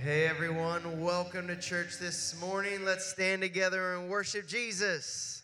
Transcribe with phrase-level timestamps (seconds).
[0.00, 2.84] Hey everyone, welcome to church this morning.
[2.84, 5.42] Let's stand together and worship Jesus.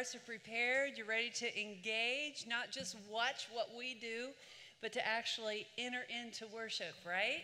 [0.00, 4.28] hearts are prepared, you're ready to engage, not just watch what we do,
[4.80, 7.42] but to actually enter into worship, right?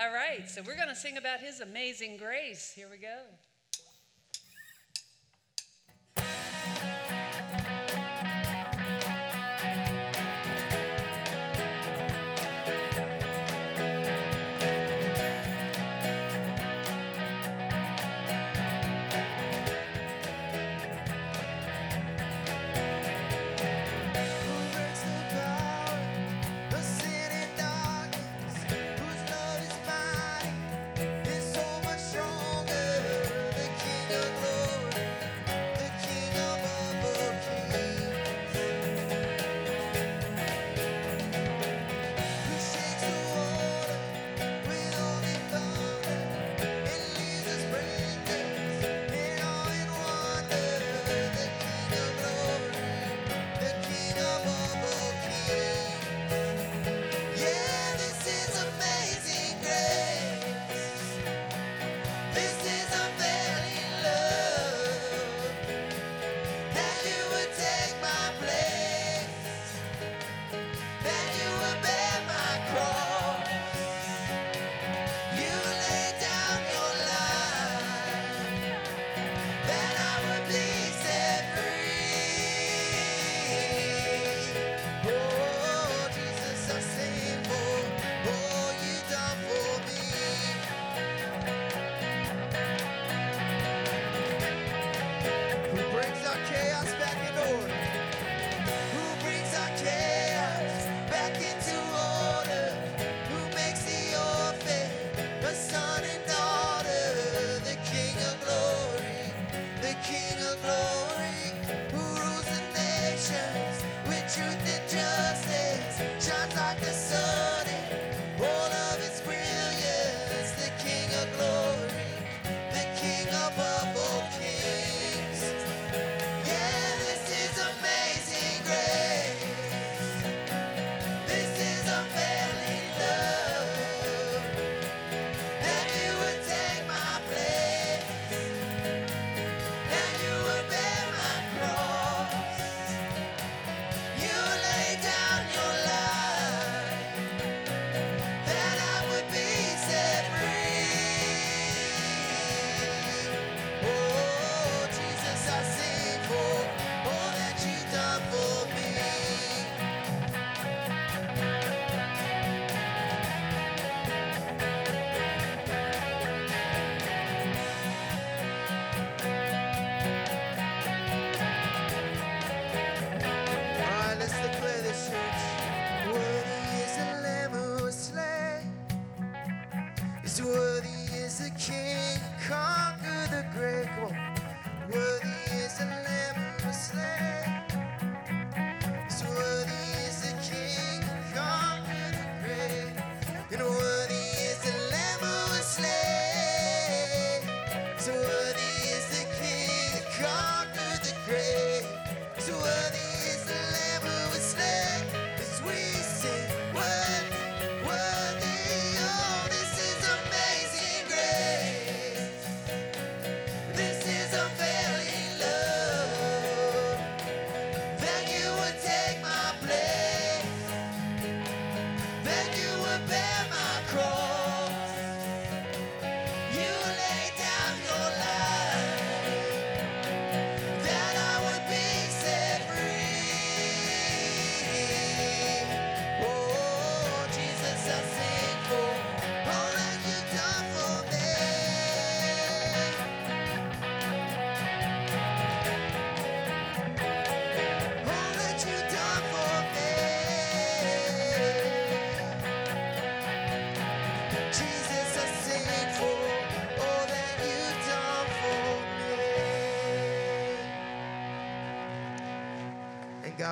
[0.00, 2.72] All right, so we're going to sing about his amazing grace.
[2.72, 3.18] Here we go.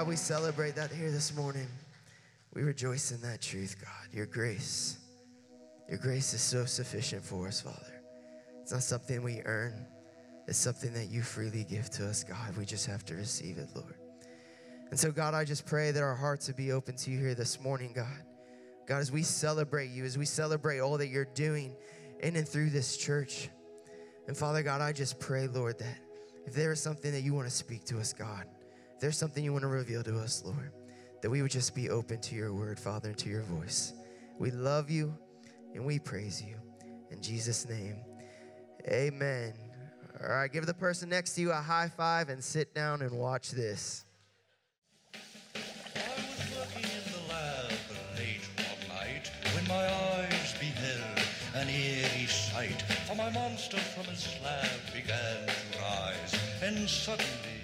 [0.04, 1.66] God, we celebrate that here this morning.
[2.52, 4.12] We rejoice in that truth, God.
[4.12, 4.98] Your grace.
[5.88, 8.02] Your grace is so sufficient for us, Father.
[8.60, 9.86] It's not something we earn,
[10.46, 12.54] it's something that you freely give to us, God.
[12.58, 13.94] We just have to receive it, Lord.
[14.90, 17.34] And so, God, I just pray that our hearts would be open to you here
[17.34, 18.24] this morning, God.
[18.86, 21.74] God, as we celebrate you, as we celebrate all that you're doing
[22.20, 23.48] in and through this church.
[24.28, 25.96] And Father God, I just pray, Lord, that
[26.44, 28.44] if there is something that you want to speak to us, God,
[29.00, 30.72] there's something you want to reveal to us, Lord,
[31.22, 33.92] that we would just be open to your word, Father, and to your voice.
[34.38, 35.16] We love you
[35.74, 36.56] and we praise you.
[37.10, 37.96] In Jesus' name,
[38.88, 39.54] amen.
[40.22, 43.18] All right, give the person next to you a high five and sit down and
[43.18, 44.04] watch this.
[49.66, 52.82] My eyes beheld an eerie sight.
[53.08, 57.63] For my monster from his slab began to rise, and suddenly,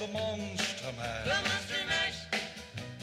[0.00, 2.18] the monster the monster mash.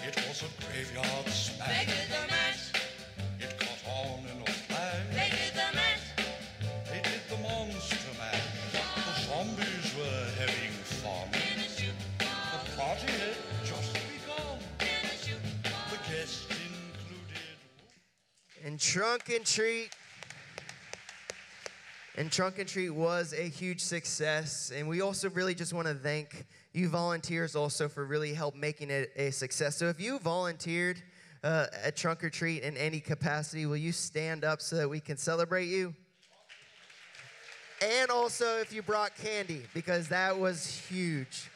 [0.08, 1.86] It was a graveyard They smash.
[1.86, 2.72] did the mash,
[3.40, 5.06] It caught on in a flash.
[5.12, 6.06] they did the mash.
[6.90, 8.42] They did the monster mash.
[8.74, 10.72] The zombies were having
[11.04, 11.28] fun.
[11.34, 14.58] In a shoot, The party had just begun.
[14.80, 15.44] in a shoot.
[15.92, 17.58] The guests included.
[18.66, 19.90] And Trunk and Treat.
[22.18, 24.72] And Trunk and Treat was a huge success.
[24.76, 26.46] And we also really just want to thank
[26.78, 29.76] you volunteers also for really help making it a success.
[29.76, 31.02] So if you volunteered
[31.44, 35.00] uh, at Trunk or Treat in any capacity, will you stand up so that we
[35.00, 35.96] can celebrate you?
[37.82, 41.50] And also if you brought candy, because that was huge.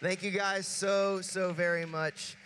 [0.00, 2.36] Thank you guys so, so very much.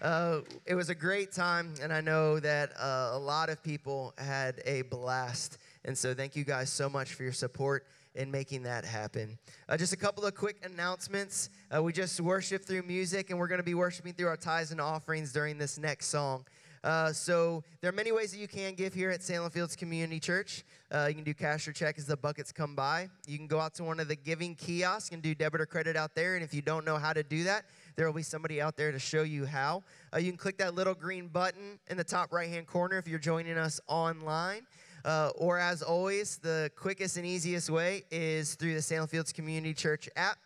[0.00, 4.12] Uh, it was a great time, and I know that uh, a lot of people
[4.18, 5.58] had a blast.
[5.84, 9.38] And so, thank you guys so much for your support in making that happen.
[9.68, 11.50] Uh, just a couple of quick announcements.
[11.74, 14.70] Uh, we just worship through music, and we're going to be worshiping through our tithes
[14.70, 16.44] and offerings during this next song.
[16.84, 20.18] Uh, so there are many ways that you can give here at Salem Fields Community
[20.18, 20.64] Church.
[20.90, 23.08] Uh, you can do cash or check as the buckets come by.
[23.26, 25.96] You can go out to one of the giving kiosks and do debit or credit
[25.96, 26.34] out there.
[26.34, 28.90] And if you don't know how to do that, there will be somebody out there
[28.90, 29.84] to show you how.
[30.12, 33.06] Uh, you can click that little green button in the top right hand corner if
[33.06, 34.62] you're joining us online.
[35.04, 39.74] Uh, or as always, the quickest and easiest way is through the Salem Fields Community
[39.74, 40.38] Church app.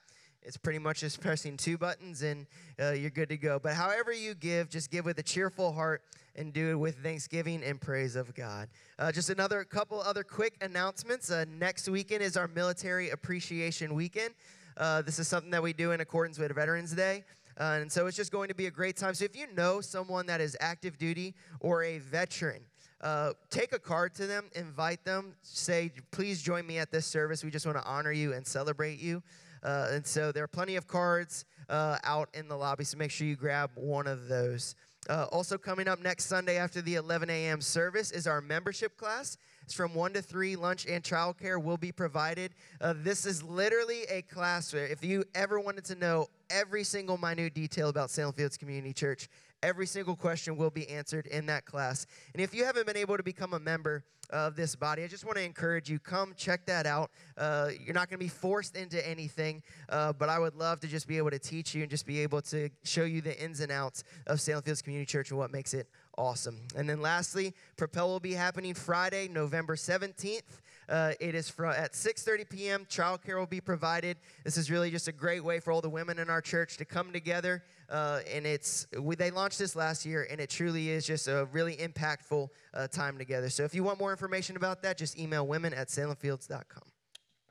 [0.43, 2.47] It's pretty much just pressing two buttons and
[2.81, 3.59] uh, you're good to go.
[3.59, 6.03] But however you give, just give with a cheerful heart
[6.37, 8.69] and do it with thanksgiving and praise of God.
[8.99, 11.31] Uh, just another couple other quick announcements.
[11.31, 14.35] Uh, next weekend is our Military Appreciation Weekend.
[14.77, 17.25] Uh, this is something that we do in accordance with Veterans Day.
[17.59, 19.15] Uh, and so it's just going to be a great time.
[19.15, 22.61] So if you know someone that is active duty or a veteran,
[23.01, 27.45] uh, take a card to them, invite them, say, please join me at this service.
[27.45, 29.23] We just want to honor you and celebrate you.
[29.63, 33.11] Uh, and so there are plenty of cards uh, out in the lobby, so make
[33.11, 34.77] sure you grab one of those.
[35.09, 37.61] Uh, also, coming up next Sunday after the 11 a.m.
[37.61, 39.37] service is our membership class.
[39.63, 40.57] It's from 1 to 3.
[40.57, 42.53] Lunch and childcare will be provided.
[42.81, 47.19] Uh, this is literally a class where if you ever wanted to know every single
[47.19, 49.29] minute detail about Salem Fields Community Church,
[49.63, 52.07] every single question will be answered in that class.
[52.33, 55.25] And if you haven't been able to become a member of this body, I just
[55.25, 57.11] want to encourage you come check that out.
[57.37, 60.89] Uh, you're not going to be forced into anything, uh, but I would love to
[60.89, 63.61] just be able to teach you and just be able to show you the ins
[63.61, 66.61] and outs of Salem Fields Community Church and what makes it awesome.
[66.75, 70.61] And then lastly, Propel will be happening Friday, November 17th.
[70.89, 72.87] Uh, it is from at 6:30 p.m.
[72.89, 74.17] Childcare will be provided.
[74.45, 76.85] This is really just a great way for all the women in our church to
[76.85, 77.63] come together.
[77.89, 81.49] Uh, and it's we, they launched this last year, and it truly is just a
[81.53, 83.51] really impactful uh, time together.
[83.51, 86.83] So if you want more information about that, just email women at salemfields.com.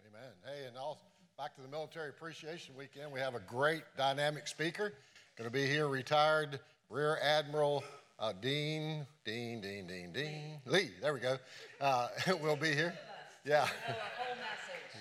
[0.07, 0.31] Amen.
[0.45, 1.01] Hey, and also
[1.37, 4.93] back to the Military Appreciation Weekend, we have a great dynamic speaker.
[5.37, 7.83] Going to be here, retired Rear Admiral
[8.19, 10.91] uh, Dean, Dean, Dean, Dean, Dean Lee.
[11.01, 11.37] There we go.
[11.81, 12.07] Uh,
[12.41, 12.93] will be here.
[13.45, 13.67] Yeah.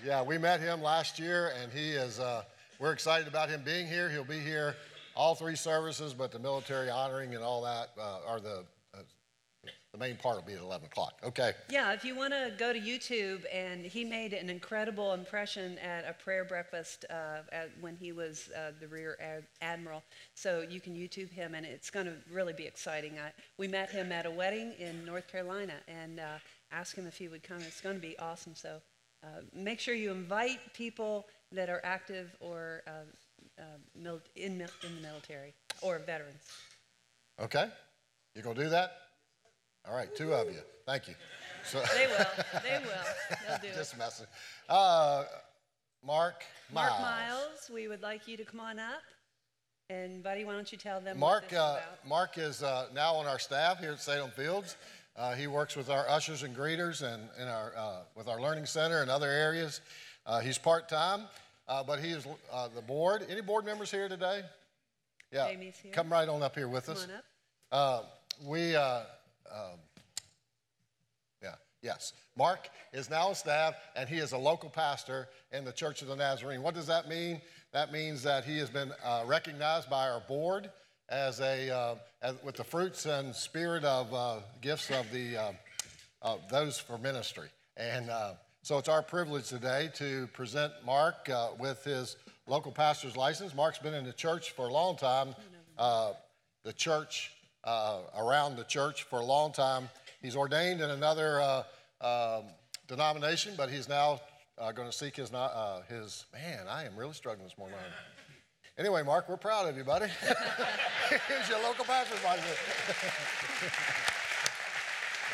[0.05, 2.21] Yeah, we met him last year, and he is.
[2.21, 2.43] Uh,
[2.79, 4.11] we're excited about him being here.
[4.11, 4.77] He'll be here
[5.17, 8.99] all three services, but the military honoring and all that uh, are the uh,
[9.93, 11.21] the main part will be at 11 o'clock.
[11.25, 11.53] Okay.
[11.71, 16.05] Yeah, if you want to go to YouTube, and he made an incredible impression at
[16.05, 20.03] a prayer breakfast uh, at, when he was uh, the Rear Ad- Admiral.
[20.35, 23.13] So you can YouTube him, and it's going to really be exciting.
[23.21, 26.21] I, we met him at a wedding in North Carolina and
[26.75, 27.59] asked him if he would come.
[27.61, 28.55] It's going to be awesome.
[28.55, 28.81] So
[29.23, 32.91] uh, make sure you invite people that are active or uh,
[33.59, 33.65] uh,
[33.95, 36.43] mil- in, mil- in the military or veterans.
[37.41, 37.67] Okay?
[38.35, 38.93] You're going to do that?
[39.89, 40.61] All right, two of you.
[40.87, 41.15] Thank you.
[41.65, 42.27] So, They will.
[42.63, 43.39] They will.
[43.49, 43.75] They'll do it.
[43.75, 44.27] just messing.
[44.69, 45.25] Uh,
[46.05, 46.91] Mark Miles.
[46.91, 49.03] Mark Miles, we would like you to come on up.
[49.91, 51.79] And Buddy, why don't you tell them Mark, uh?
[52.07, 54.77] Mark is uh, now on our staff here at Salem Fields.
[55.17, 58.67] Uh, he works with our ushers and greeters and in our, uh, with our learning
[58.67, 59.81] center and other areas.
[60.27, 61.23] Uh, he's part time,
[61.69, 63.25] uh, but he is uh, the board.
[63.29, 64.43] Any board members here today?
[65.31, 65.93] Yeah, Jamie's here.
[65.93, 67.05] come right on up here with Come us.
[67.05, 67.25] on up.
[67.71, 68.03] Uh,
[68.45, 69.01] we, uh,
[69.53, 69.79] um,
[71.43, 72.13] yeah, yes.
[72.37, 76.09] Mark is now on staff, and he is a local pastor in the Church of
[76.09, 76.63] the Nazarene.
[76.63, 77.41] What does that mean?
[77.73, 80.71] That means that he has been uh, recognized by our board
[81.09, 85.37] as a, uh, as, with the fruits and spirit of uh, gifts of the
[86.23, 87.49] uh, those for ministry.
[87.77, 88.33] And uh,
[88.63, 93.55] so it's our privilege today to present Mark uh, with his local pastor's license.
[93.55, 95.35] Mark's been in the church for a long time,
[95.79, 96.13] uh,
[96.65, 97.33] the church,
[98.19, 99.89] around the church for a long time.
[100.21, 101.65] He's ordained in another
[102.01, 102.45] um,
[102.89, 104.21] denomination, but he's now
[104.75, 105.31] going to seek his,
[105.89, 107.77] his, man, I am really struggling this morning.
[108.77, 110.07] Anyway, Mark, we're proud of you, buddy.
[111.29, 112.45] Here's your local pastor's license.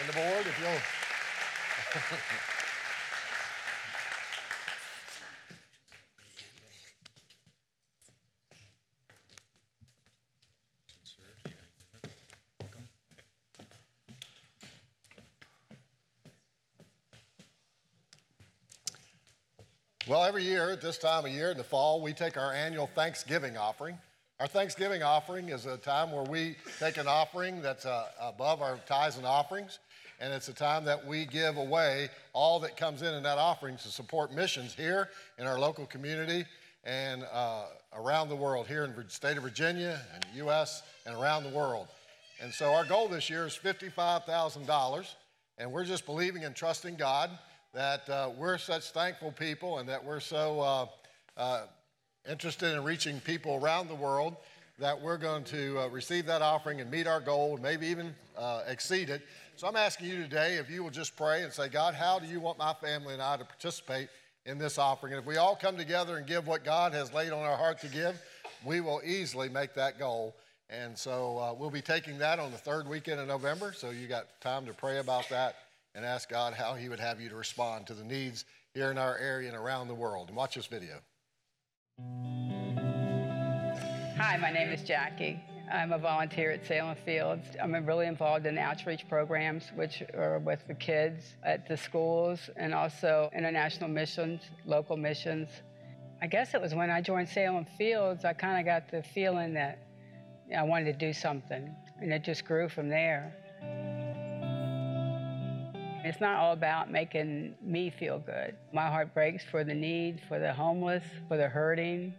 [0.01, 0.79] and the board, if you'll.
[20.11, 22.89] Well, every year at this time of year in the fall, we take our annual
[22.89, 23.97] Thanksgiving offering.
[24.41, 28.79] Our Thanksgiving offering is a time where we take an offering that's uh, above our
[28.89, 29.79] tithes and offerings,
[30.19, 33.77] and it's a time that we give away all that comes in in that offering
[33.77, 36.45] to support missions here in our local community
[36.83, 40.83] and uh, around the world, here in the state of Virginia and the U.S.
[41.07, 41.87] and around the world.
[42.43, 45.15] And so our goal this year is $55,000,
[45.59, 47.31] and we're just believing and trusting God
[47.73, 50.87] that uh, we're such thankful people and that we're so uh,
[51.37, 51.63] uh,
[52.29, 54.37] interested in reaching people around the world
[54.79, 58.63] that we're going to uh, receive that offering and meet our goal, maybe even uh,
[58.67, 59.23] exceed it.
[59.57, 62.27] So I'm asking you today if you will just pray and say, God, how do
[62.27, 64.09] you want my family and I to participate
[64.47, 65.13] in this offering?
[65.13, 67.81] And if we all come together and give what God has laid on our heart
[67.83, 68.21] to give,
[68.65, 70.35] we will easily make that goal.
[70.71, 73.75] And so uh, we'll be taking that on the third weekend of November.
[73.77, 75.57] So you got time to pray about that
[75.95, 78.45] and ask God how He would have you to respond to the needs
[78.75, 80.29] here in our area and around the world.
[80.29, 81.01] And watch this video.
[84.17, 85.41] Hi, my name is Jackie.
[85.73, 87.47] I'm a volunteer at Salem Fields.
[87.63, 92.75] I'm really involved in outreach programs, which are with the kids at the schools and
[92.75, 95.49] also international missions, local missions.
[96.21, 99.55] I guess it was when I joined Salem Fields, I kind of got the feeling
[99.55, 99.87] that
[100.57, 103.33] I wanted to do something, and it just grew from there.
[106.03, 108.57] It's not all about making me feel good.
[108.73, 112.15] My heart breaks for the need, for the homeless, for the hurting,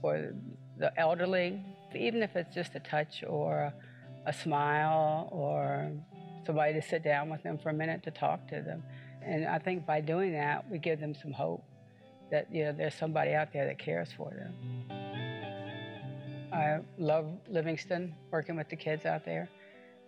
[0.00, 0.32] for
[0.78, 1.60] the elderly,
[1.94, 3.72] even if it's just a touch or
[4.26, 5.90] a smile or
[6.46, 8.82] somebody to sit down with them for a minute to talk to them.
[9.22, 11.64] And I think by doing that, we give them some hope
[12.30, 14.54] that you know there's somebody out there that cares for them.
[16.52, 19.48] I love Livingston, working with the kids out there.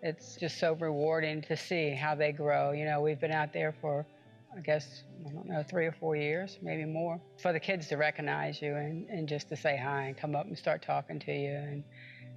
[0.03, 2.73] It's just so rewarding to see how they grow.
[2.73, 4.07] You know, we've been out there for
[4.57, 7.21] I guess, I don't know, three or four years, maybe more.
[7.41, 10.47] For the kids to recognize you and, and just to say hi and come up
[10.47, 11.51] and start talking to you.
[11.55, 11.85] And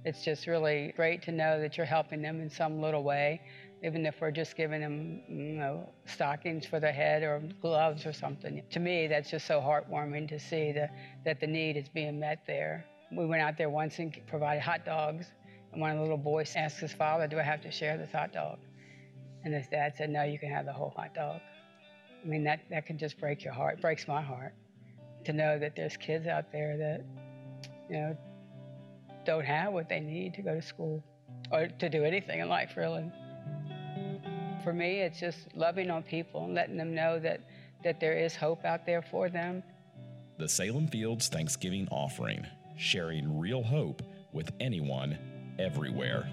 [0.04, 3.40] it's just really great to know that you're helping them in some little way,
[3.82, 8.12] even if we're just giving them, you know, stockings for their head or gloves or
[8.12, 8.62] something.
[8.70, 10.88] To me, that's just so heartwarming to see the,
[11.24, 12.84] that the need is being met there.
[13.10, 15.26] We went out there once and provided hot dogs,
[15.76, 18.58] one little boys asked his father, Do I have to share this hot dog?
[19.44, 21.40] And his dad said, No, you can have the whole hot dog.
[22.22, 24.54] I mean, that, that can just break your heart, It breaks my heart
[25.24, 27.04] to know that there's kids out there that,
[27.88, 28.16] you know,
[29.24, 31.02] don't have what they need to go to school
[31.50, 33.10] or to do anything in life, really.
[34.62, 37.40] For me, it's just loving on people and letting them know that,
[37.82, 39.62] that there is hope out there for them.
[40.38, 45.18] The Salem Fields Thanksgiving Offering, sharing real hope with anyone,
[45.58, 46.28] everywhere.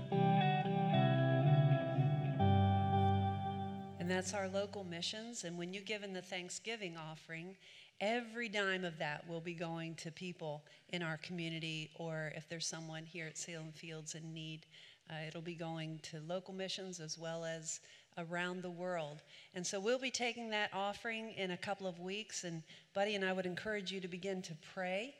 [3.99, 5.43] And that's our local missions.
[5.43, 7.55] And when you give in the Thanksgiving offering,
[7.99, 12.65] every dime of that will be going to people in our community, or if there's
[12.65, 14.65] someone here at Salem Fields in need,
[15.09, 17.79] uh, it'll be going to local missions as well as
[18.17, 19.21] around the world.
[19.53, 22.43] And so we'll be taking that offering in a couple of weeks.
[22.43, 25.13] And Buddy and I would encourage you to begin to pray.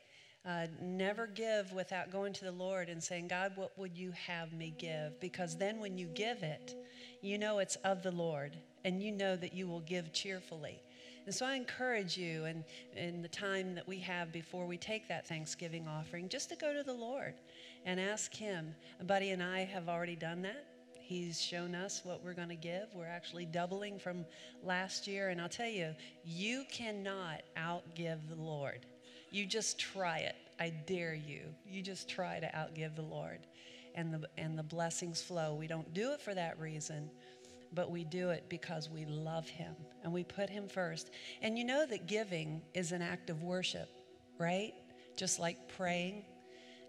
[0.44, 4.54] Uh, never give without going to the Lord and saying, God, what would you have
[4.54, 5.20] me give?
[5.20, 6.76] Because then when you give it,
[7.22, 10.82] you know it's of the Lord and you know that you will give cheerfully.
[11.26, 12.64] And so I encourage you, and
[12.96, 16.74] in the time that we have before we take that Thanksgiving offering, just to go
[16.74, 17.36] to the Lord
[17.86, 18.74] and ask Him.
[19.06, 20.66] Buddy and I have already done that.
[21.00, 22.88] He's shown us what we're going to give.
[22.96, 24.26] We're actually doubling from
[24.64, 25.30] last year.
[25.30, 28.86] And I'll tell you, you cannot outgive the Lord.
[29.32, 30.36] You just try it.
[30.60, 31.44] I dare you.
[31.66, 33.40] You just try to outgive the Lord.
[33.96, 35.56] And the, and the blessings flow.
[35.56, 37.10] We don't do it for that reason,
[37.74, 41.12] but we do it because we love Him and we put Him first.
[41.42, 43.90] And you know that giving is an act of worship,
[44.38, 44.74] right?
[45.18, 46.24] Just like praying,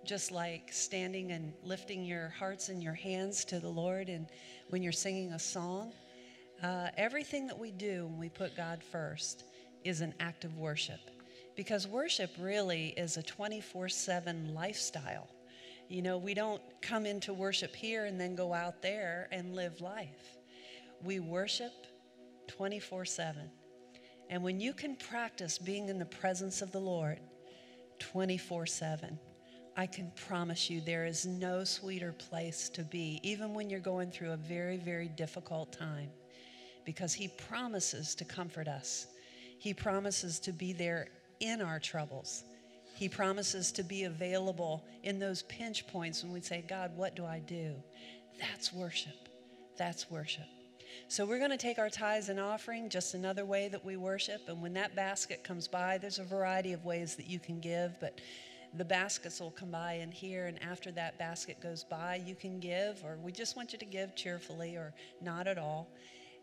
[0.04, 4.26] just like standing and lifting your hearts and your hands to the Lord and
[4.68, 5.92] when you're singing a song.
[6.62, 9.44] Uh, everything that we do when we put God first
[9.82, 11.11] is an act of worship
[11.56, 15.28] because worship really is a 24 7 lifestyle.
[15.88, 19.80] You know, we don't come into worship here and then go out there and live
[19.80, 20.38] life.
[21.04, 21.72] We worship
[22.48, 23.50] 24 7.
[24.30, 27.20] And when you can practice being in the presence of the Lord
[27.98, 29.18] 24 7,
[29.76, 34.10] I can promise you there is no sweeter place to be, even when you're going
[34.10, 36.08] through a very, very difficult time,
[36.84, 39.08] because He promises to comfort us.
[39.58, 41.08] He promises to be there
[41.42, 42.44] in our troubles.
[42.94, 47.24] He promises to be available in those pinch points when we say, God, what do
[47.24, 47.74] I do?
[48.40, 49.28] That's worship.
[49.76, 50.46] That's worship.
[51.08, 54.42] So we're going to take our tithes and offering, just another way that we worship.
[54.48, 57.98] And when that basket comes by, there's a variety of ways that you can give,
[57.98, 58.20] but
[58.74, 62.58] the baskets will come by in here, and after that basket goes by, you can
[62.58, 65.88] give, or we just want you to give cheerfully or not at all.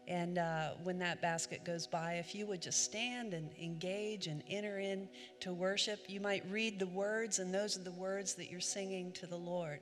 [0.10, 4.42] And uh, when that basket goes by, if you would just stand and engage and
[4.50, 5.08] enter in
[5.40, 9.12] to worship, you might read the words, and those are the words that you're singing
[9.14, 9.82] to the Lord.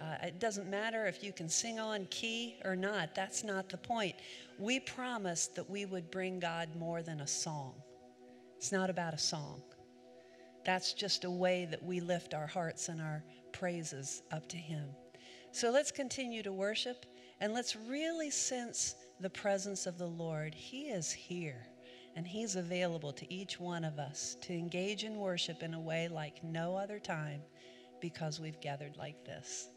[0.00, 3.76] Uh, it doesn't matter if you can sing on key or not, that's not the
[3.76, 4.16] point.
[4.58, 7.74] We promised that we would bring God more than a song.
[8.56, 9.62] It's not about a song.
[10.64, 13.22] That's just a way that we lift our hearts and our
[13.52, 14.86] praises up to Him.
[15.52, 17.06] So let's continue to worship
[17.40, 20.52] and let's really sense the presence of the Lord.
[20.52, 21.64] He is here
[22.16, 26.08] and He's available to each one of us to engage in worship in a way
[26.08, 27.40] like no other time
[28.00, 29.68] because we've gathered like this.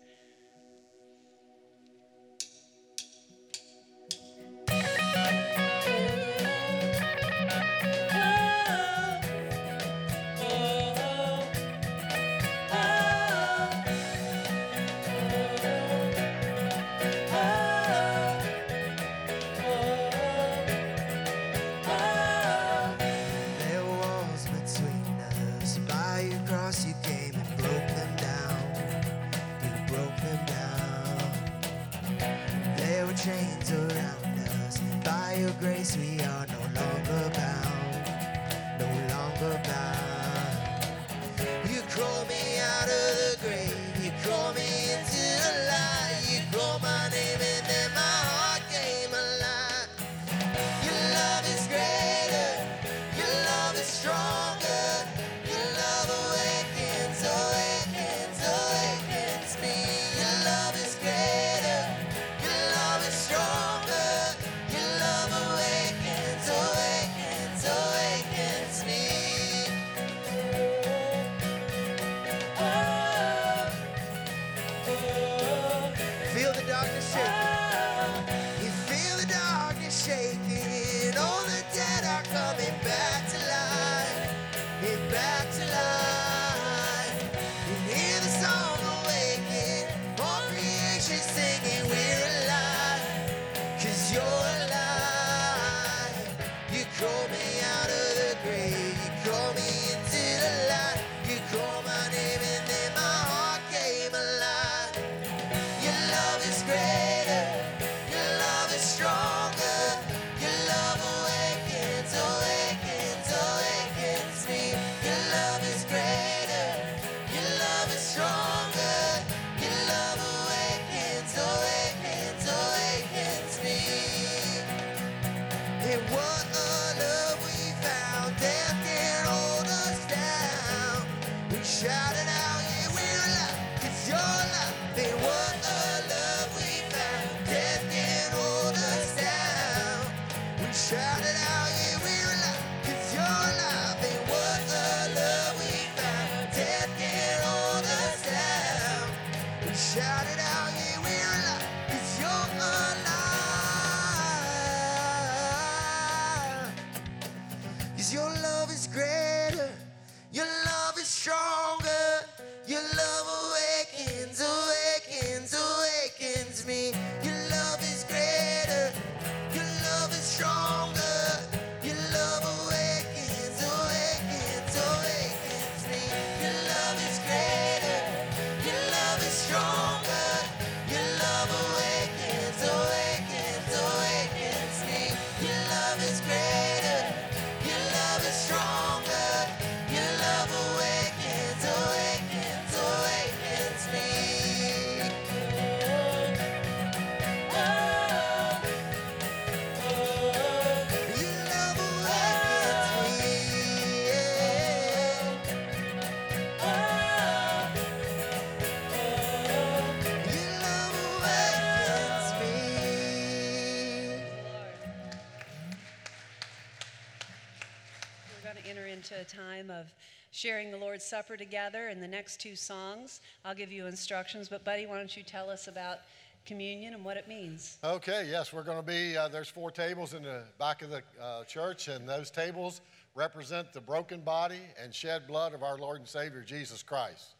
[220.45, 223.19] Sharing the Lord's Supper together in the next two songs.
[223.43, 226.01] I'll give you instructions, but Buddy, why don't you tell us about
[226.45, 227.79] communion and what it means?
[227.84, 231.01] Okay, yes, we're going to be, uh, there's four tables in the back of the
[231.19, 232.81] uh, church, and those tables
[233.15, 237.34] represent the broken body and shed blood of our Lord and Savior Jesus Christ.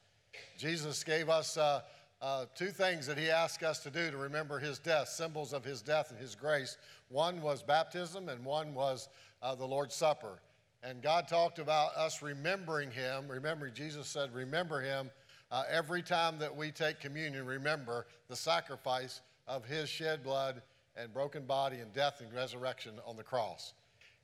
[0.58, 1.82] Jesus gave us uh,
[2.24, 5.64] uh, two things that he asked us to do to remember his death, symbols of
[5.64, 6.76] his death and his grace.
[7.10, 9.10] One was baptism, and one was
[9.44, 10.40] uh, the Lord's Supper.
[10.84, 13.28] And God talked about us remembering him.
[13.28, 15.10] Remembering, Jesus said, remember him
[15.52, 20.62] uh, every time that we take communion, remember the sacrifice of his shed blood
[20.96, 23.74] and broken body and death and resurrection on the cross.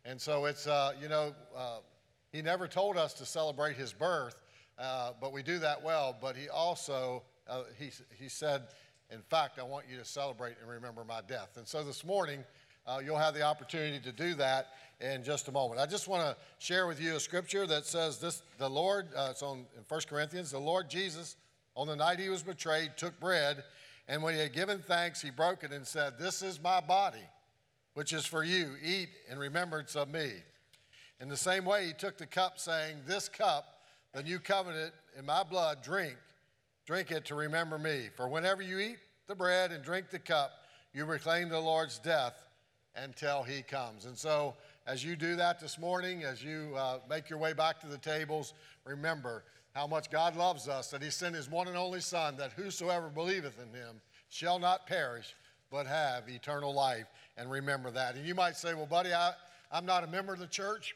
[0.05, 1.79] And so it's, uh, you know, uh,
[2.31, 4.35] he never told us to celebrate his birth,
[4.79, 6.15] uh, but we do that well.
[6.19, 8.63] But he also, uh, he, he said,
[9.11, 11.57] in fact, I want you to celebrate and remember my death.
[11.57, 12.43] And so this morning,
[12.85, 14.67] uh, you'll have the opportunity to do that
[14.99, 15.79] in just a moment.
[15.79, 19.29] I just want to share with you a scripture that says this the Lord, uh,
[19.31, 21.35] it's on in 1 Corinthians, the Lord Jesus,
[21.75, 23.63] on the night he was betrayed, took bread,
[24.07, 27.23] and when he had given thanks, he broke it and said, This is my body,
[27.93, 28.73] which is for you.
[28.83, 30.31] Eat in remembrance of me.
[31.19, 33.79] In the same way, he took the cup, saying, This cup,
[34.13, 36.17] the new covenant in my blood, drink.
[36.85, 38.09] Drink it to remember me.
[38.17, 40.51] For whenever you eat the bread and drink the cup,
[40.93, 42.33] you proclaim the Lord's death
[42.95, 44.05] until he comes.
[44.05, 44.55] And so,
[44.87, 47.97] as you do that this morning, as you uh, make your way back to the
[47.97, 48.53] tables,
[48.85, 52.51] remember how much God loves us, that he sent his one and only Son, that
[52.53, 55.35] whosoever believeth in him shall not perish,
[55.69, 57.05] but have eternal life.
[57.37, 58.15] And remember that.
[58.15, 59.31] And you might say, well, buddy, I,
[59.71, 60.95] I'm not a member of the church.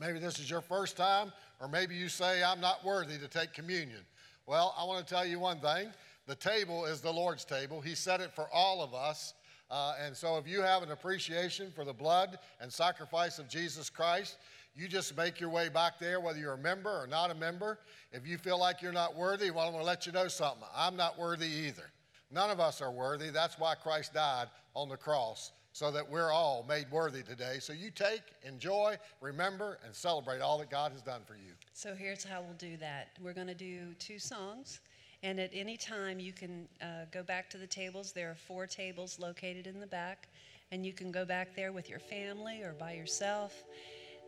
[0.00, 3.52] Maybe this is your first time, or maybe you say, I'm not worthy to take
[3.52, 4.00] communion.
[4.46, 5.88] Well, I want to tell you one thing
[6.26, 9.34] the table is the Lord's table, He set it for all of us.
[9.70, 13.90] Uh, and so, if you have an appreciation for the blood and sacrifice of Jesus
[13.90, 14.38] Christ,
[14.74, 17.78] you just make your way back there, whether you're a member or not a member.
[18.12, 20.62] If you feel like you're not worthy, well, I'm going to let you know something.
[20.74, 21.90] I'm not worthy either.
[22.30, 23.30] None of us are worthy.
[23.30, 27.56] That's why Christ died on the cross, so that we're all made worthy today.
[27.60, 31.52] So you take, enjoy, remember, and celebrate all that God has done for you.
[31.72, 33.08] So here's how we'll do that.
[33.20, 34.80] We're going to do two songs,
[35.22, 38.12] and at any time you can uh, go back to the tables.
[38.12, 40.28] There are four tables located in the back,
[40.70, 43.64] and you can go back there with your family or by yourself.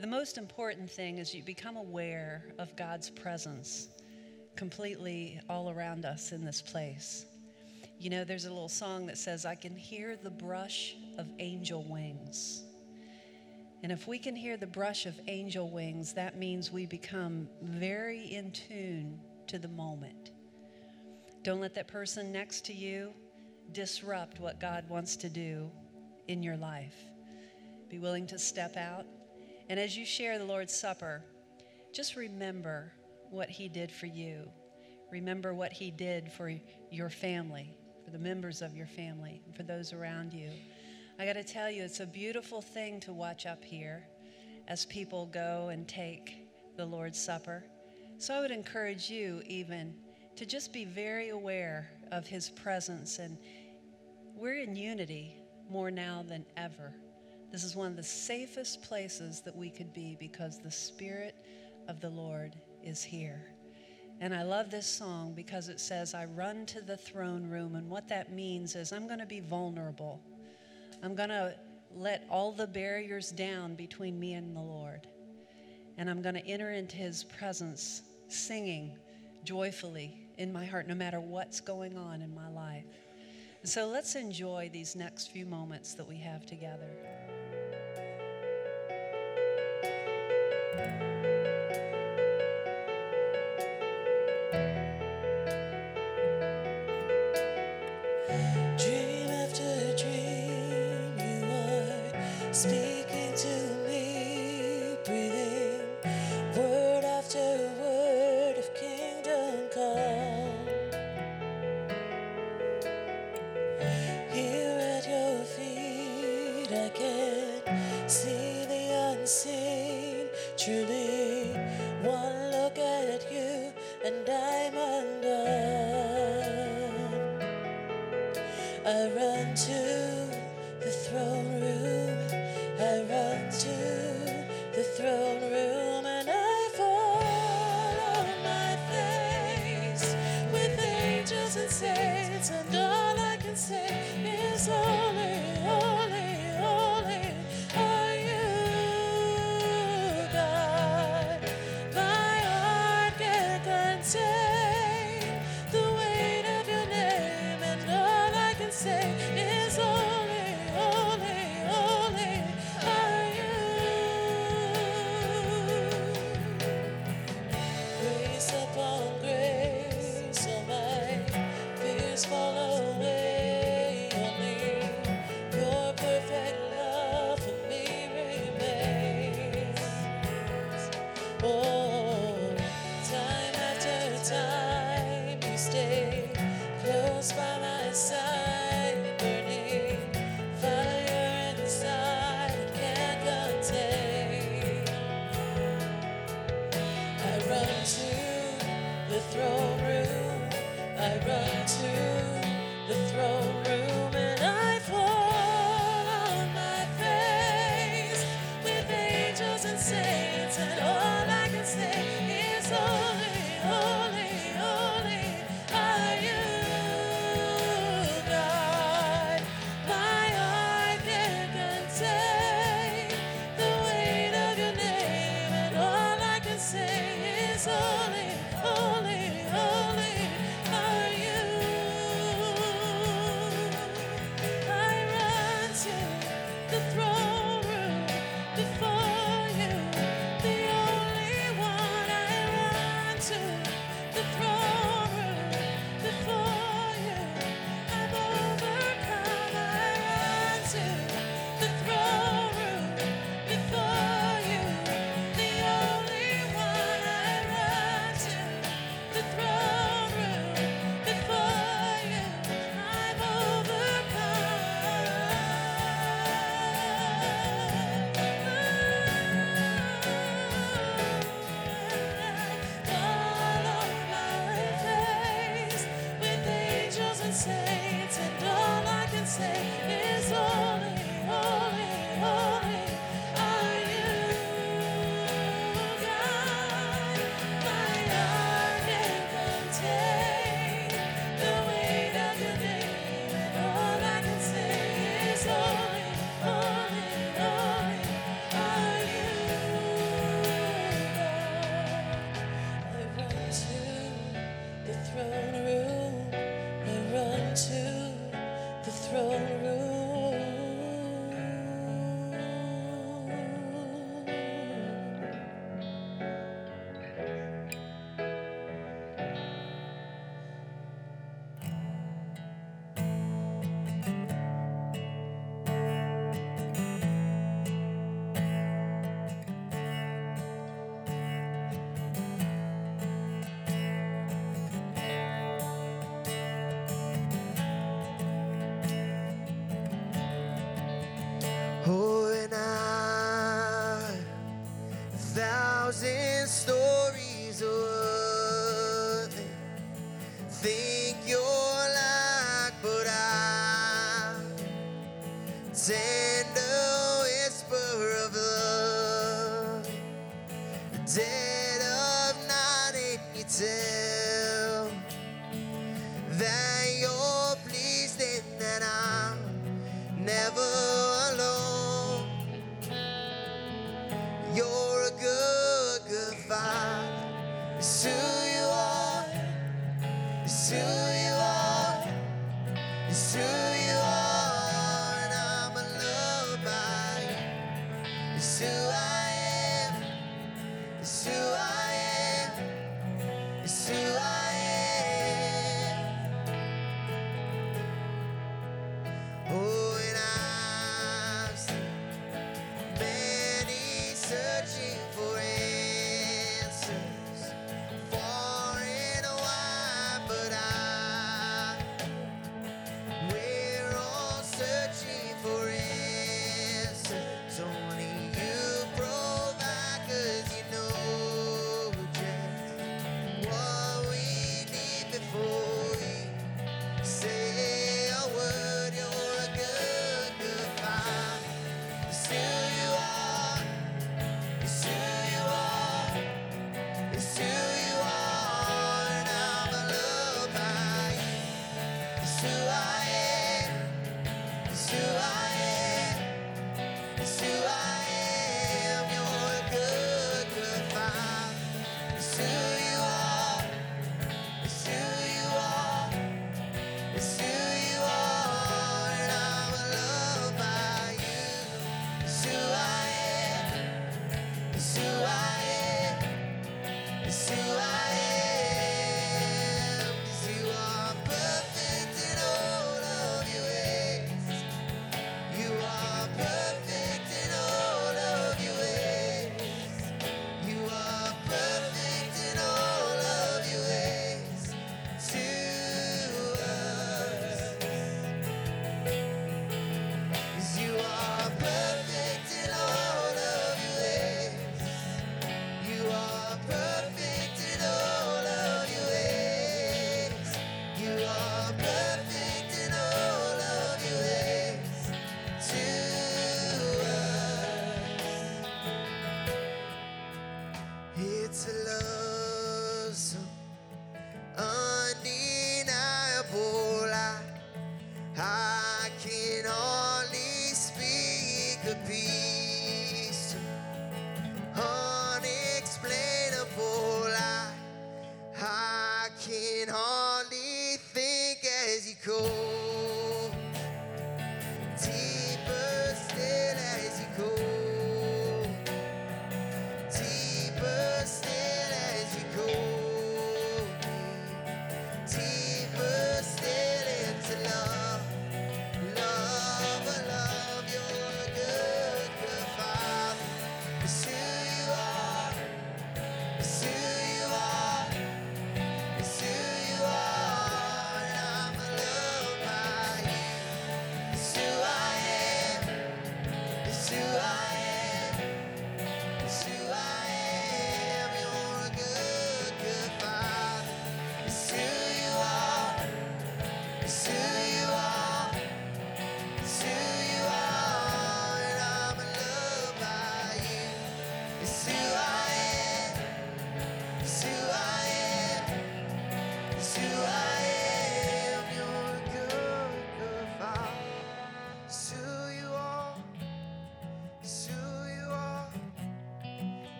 [0.00, 3.88] The most important thing is you become aware of God's presence
[4.56, 7.26] completely all around us in this place.
[7.98, 11.84] You know, there's a little song that says, I can hear the brush of angel
[11.84, 12.62] wings.
[13.82, 18.20] And if we can hear the brush of angel wings, that means we become very
[18.34, 20.30] in tune to the moment.
[21.42, 23.12] Don't let that person next to you
[23.72, 25.70] disrupt what God wants to do
[26.28, 26.96] in your life.
[27.88, 29.06] Be willing to step out.
[29.68, 31.22] And as you share the Lord's Supper,
[31.92, 32.92] just remember
[33.30, 34.50] what He did for you.
[35.10, 36.52] Remember what He did for
[36.90, 37.74] your family,
[38.04, 40.50] for the members of your family, and for those around you.
[41.18, 44.04] I got to tell you, it's a beautiful thing to watch up here
[44.68, 47.64] as people go and take the Lord's Supper.
[48.18, 49.94] So I would encourage you, even,
[50.36, 53.18] to just be very aware of His presence.
[53.18, 53.36] And
[54.34, 55.36] we're in unity
[55.70, 56.92] more now than ever.
[57.52, 61.34] This is one of the safest places that we could be because the Spirit
[61.88, 63.52] of the Lord is here.
[64.20, 67.74] And I love this song because it says, I run to the throne room.
[67.74, 70.20] And what that means is I'm going to be vulnerable.
[71.02, 71.54] I'm going to
[71.94, 75.06] let all the barriers down between me and the Lord.
[75.96, 78.96] And I'm going to enter into his presence singing
[79.44, 82.84] joyfully in my heart, no matter what's going on in my life.
[83.64, 86.88] So let's enjoy these next few moments that we have together.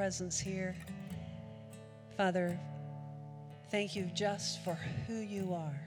[0.00, 0.74] Presence here.
[2.16, 2.58] Father,
[3.70, 4.72] thank you just for
[5.06, 5.78] who you are.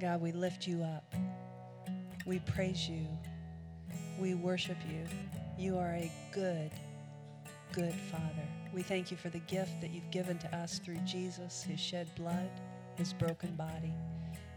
[0.00, 1.14] God, we lift you up.
[2.24, 3.06] We praise you.
[4.18, 5.04] We worship you.
[5.58, 6.70] You are a good,
[7.74, 8.48] good Father.
[8.72, 12.08] We thank you for the gift that you've given to us through Jesus, his shed
[12.16, 12.48] blood,
[12.96, 13.92] his broken body.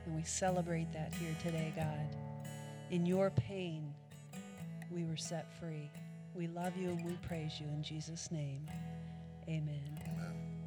[0.06, 2.16] And we celebrate that here today, God.
[2.92, 3.94] In your pain,
[4.90, 5.92] we were set free.
[6.38, 8.70] We love you and we praise you in Jesus' name.
[9.50, 9.82] Amen.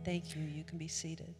[0.04, 0.42] Thank you.
[0.42, 1.32] You can be seated.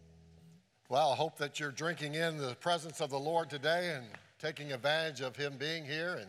[0.87, 4.05] Well, I hope that you're drinking in the presence of the Lord today and
[4.39, 6.27] taking advantage of Him being here and,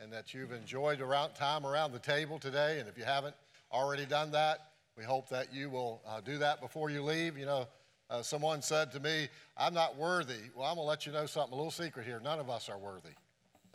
[0.00, 2.80] and that you've enjoyed around time around the table today.
[2.80, 3.36] And if you haven't
[3.70, 7.38] already done that, we hope that you will uh, do that before you leave.
[7.38, 7.68] You know,
[8.10, 10.50] uh, someone said to me, I'm not worthy.
[10.56, 12.20] Well, I'm going to let you know something, a little secret here.
[12.24, 13.10] None of us are worthy.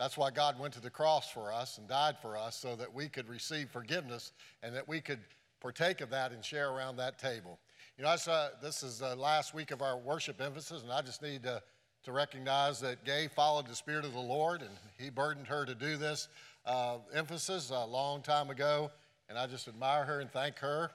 [0.02, 2.92] That's why God went to the cross for us and died for us so that
[2.92, 4.32] we could receive forgiveness
[4.64, 5.20] and that we could
[5.60, 7.60] partake of that and share around that table.
[8.00, 11.04] You know, I saw, this is the last week of our worship emphasis, and I
[11.04, 11.62] just need to,
[12.06, 15.76] to recognize that Gay followed the Spirit of the Lord, and he burdened her to
[15.76, 16.30] do this
[16.66, 18.90] uh, emphasis a long time ago.
[19.30, 20.90] And I just admire her and thank her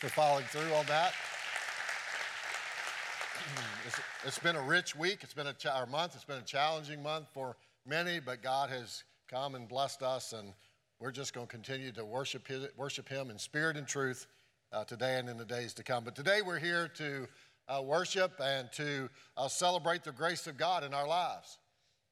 [0.00, 1.12] for following through on that.
[3.86, 5.18] It's, it's been a rich week.
[5.20, 6.14] It's been a our month.
[6.14, 7.54] It's been a challenging month for
[7.86, 10.52] many, but God has come and blessed us, and
[11.00, 14.26] we're just going to continue to worship worship Him in spirit and truth
[14.72, 16.04] uh, today and in the days to come.
[16.04, 17.28] But today we're here to
[17.68, 21.58] uh, worship and to uh, celebrate the grace of God in our lives.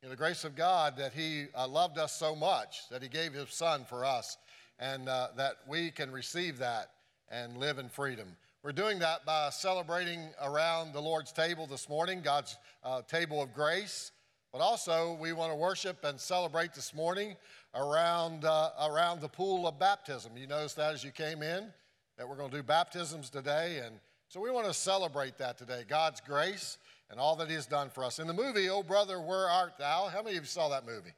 [0.02, 3.08] You know, the grace of God that He uh, loved us so much that He
[3.08, 4.36] gave His Son for us,
[4.78, 6.90] and uh, that we can receive that
[7.30, 8.36] and live in freedom.
[8.62, 13.54] We're doing that by celebrating around the Lord's table this morning, God's uh, table of
[13.54, 14.12] grace.
[14.53, 17.36] But also, we want to worship and celebrate this morning
[17.74, 20.36] around, uh, around the pool of baptism.
[20.36, 21.72] You noticed that as you came in,
[22.18, 23.80] that we're going to do baptisms today.
[23.82, 23.98] And
[24.28, 26.76] so we want to celebrate that today God's grace
[27.11, 28.18] and all that He has done for us.
[28.18, 30.09] In the movie, Oh Brother, Where Art Thou?
[30.12, 31.14] How many of you saw that movie?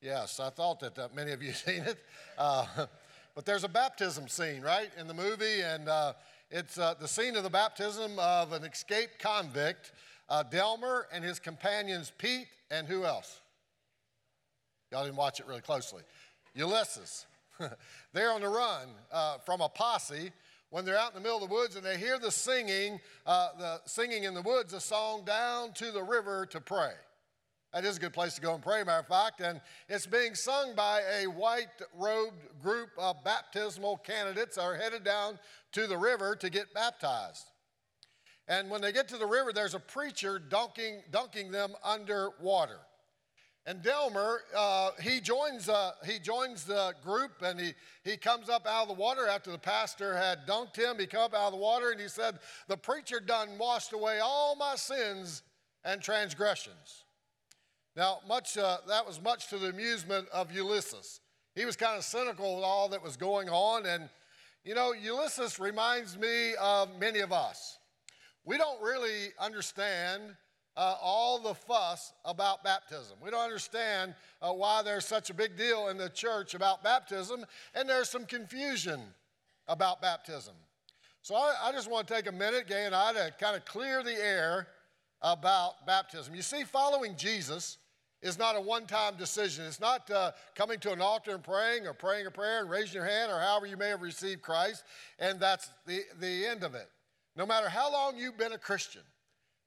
[0.00, 1.98] Yes, I thought that uh, many of you seen it.
[2.38, 2.64] Uh,
[3.34, 6.14] but there's a baptism scene, right, in the movie, and uh,
[6.50, 9.92] it's uh, the scene of the baptism of an escaped convict,
[10.28, 13.40] uh, Delmar, and his companions Pete, and who else?
[14.90, 16.02] Y'all didn't watch it really closely.
[16.54, 17.26] Ulysses.
[18.12, 20.32] they're on the run uh, from a posse
[20.70, 23.48] when they're out in the middle of the woods and they hear the singing, uh,
[23.58, 26.92] the singing in the woods, a song down to the river to pray.
[27.72, 29.40] That is a good place to go and pray, matter of fact.
[29.40, 35.38] And it's being sung by a white robed group of baptismal candidates are headed down
[35.72, 37.44] to the river to get baptized.
[38.48, 42.78] And when they get to the river, there's a preacher dunking, dunking them underwater.
[43.66, 48.66] And Delmar, uh, he, joins, uh, he joins the group and he, he comes up
[48.66, 50.98] out of the water after the pastor had dunked him.
[50.98, 52.38] He come up out of the water and he said,
[52.68, 55.42] The preacher done washed away all my sins
[55.84, 57.04] and transgressions.
[57.94, 61.20] Now, much, uh, that was much to the amusement of Ulysses.
[61.54, 63.84] He was kind of cynical with all that was going on.
[63.84, 64.08] And,
[64.64, 67.77] you know, Ulysses reminds me of many of us.
[68.48, 70.34] We don't really understand
[70.74, 73.18] uh, all the fuss about baptism.
[73.22, 77.44] We don't understand uh, why there's such a big deal in the church about baptism,
[77.74, 79.02] and there's some confusion
[79.66, 80.54] about baptism.
[81.20, 83.66] So I, I just want to take a minute, Gay and I, to kind of
[83.66, 84.68] clear the air
[85.20, 86.34] about baptism.
[86.34, 87.76] You see, following Jesus
[88.22, 89.66] is not a one time decision.
[89.66, 92.94] It's not uh, coming to an altar and praying or praying a prayer and raising
[92.94, 94.84] your hand or however you may have received Christ,
[95.18, 96.88] and that's the, the end of it.
[97.38, 99.02] No matter how long you've been a Christian,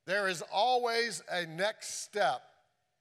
[0.05, 2.41] there is always a next step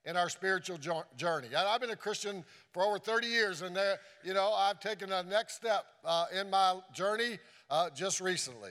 [0.04, 0.78] in our spiritual
[1.16, 1.48] journey.
[1.56, 5.24] I've been a Christian for over 30 years, and there, you know, I've taken a
[5.24, 8.70] next step uh, in my journey uh, just recently.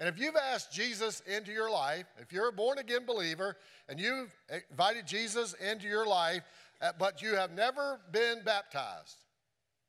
[0.00, 3.56] And if you've asked Jesus into your life, if you're a born again believer
[3.88, 4.34] and you've
[4.70, 6.42] invited Jesus into your life,
[6.82, 9.18] uh, but you have never been baptized,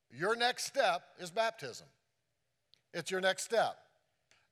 [0.08, 1.88] your next step is baptism.
[2.94, 3.81] It's your next step.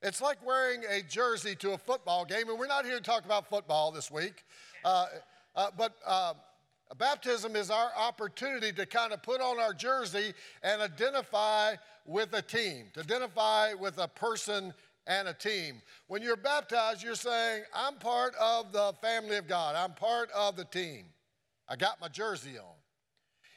[0.03, 3.23] It's like wearing a jersey to a football game, and we're not here to talk
[3.23, 4.43] about football this week.
[4.83, 5.05] Uh,
[5.55, 6.33] uh, but uh,
[6.97, 10.33] baptism is our opportunity to kind of put on our jersey
[10.63, 11.75] and identify
[12.07, 14.73] with a team, to identify with a person
[15.05, 15.83] and a team.
[16.07, 20.55] When you're baptized, you're saying, I'm part of the family of God, I'm part of
[20.55, 21.05] the team.
[21.69, 22.75] I got my jersey on.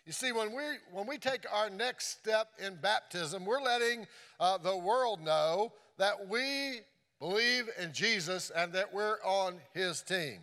[0.05, 4.07] You see, when we, when we take our next step in baptism, we're letting
[4.39, 6.81] uh, the world know that we
[7.21, 10.41] believe in Jesus and that we're on his team.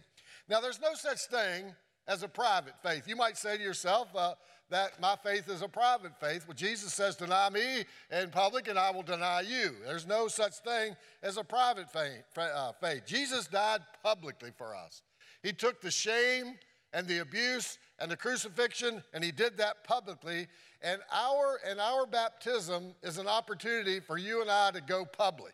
[0.49, 1.73] Now, there's no such thing
[2.07, 3.07] as a private faith.
[3.07, 4.33] You might say to yourself uh,
[4.69, 6.47] that my faith is a private faith.
[6.47, 9.75] Well, Jesus says, Deny me in public, and I will deny you.
[9.85, 12.23] There's no such thing as a private faith.
[12.35, 13.05] Uh, faith.
[13.05, 15.03] Jesus died publicly for us.
[15.43, 16.55] He took the shame
[16.93, 20.47] and the abuse and the crucifixion, and he did that publicly.
[20.81, 25.53] And our and our baptism is an opportunity for you and I to go public.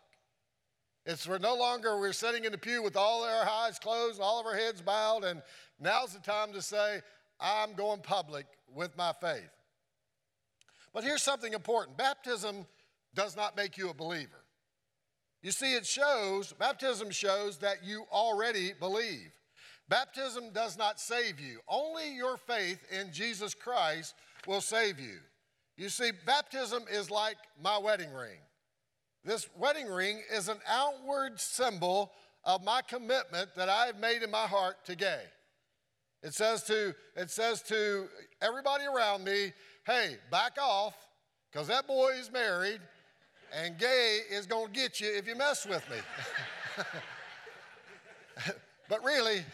[1.04, 4.40] It's we're no longer we're sitting in the pew with all our eyes closed all
[4.40, 5.42] of our heads bowed, and
[5.80, 7.00] now's the time to say,
[7.40, 9.50] I'm going public with my faith.
[10.92, 12.66] But here's something important baptism
[13.14, 14.44] does not make you a believer.
[15.42, 19.30] You see, it shows, baptism shows that you already believe.
[19.88, 21.60] Baptism does not save you.
[21.68, 24.14] Only your faith in Jesus Christ
[24.48, 25.18] will save you.
[25.76, 28.38] You see, baptism is like my wedding ring.
[29.24, 32.10] This wedding ring is an outward symbol
[32.44, 35.22] of my commitment that I have made in my heart to Gay.
[36.22, 38.08] It says to, it says to
[38.42, 39.52] everybody around me,
[39.86, 40.94] hey, back off,
[41.52, 42.80] because that boy is married,
[43.52, 45.98] and Gay is going to get you if you mess with me.
[48.88, 49.44] But really,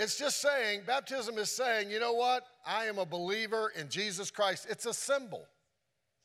[0.00, 2.44] it's just saying, baptism is saying, you know what?
[2.66, 4.66] I am a believer in Jesus Christ.
[4.70, 5.44] It's a symbol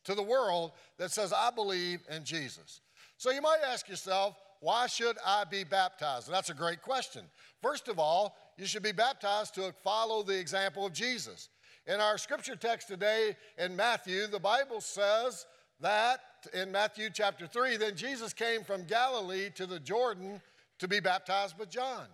[0.06, 2.80] to the world that says, I believe in Jesus.
[3.18, 6.30] So you might ask yourself, why should I be baptized?
[6.30, 7.24] And that's a great question.
[7.62, 11.50] First of all, you should be baptized to follow the example of Jesus.
[11.86, 15.46] In our scripture text today in Matthew, the Bible says
[15.82, 16.22] that
[16.54, 20.42] in Matthew chapter 3, then Jesus came from Galilee to the Jordan
[20.80, 22.06] to be baptized with John.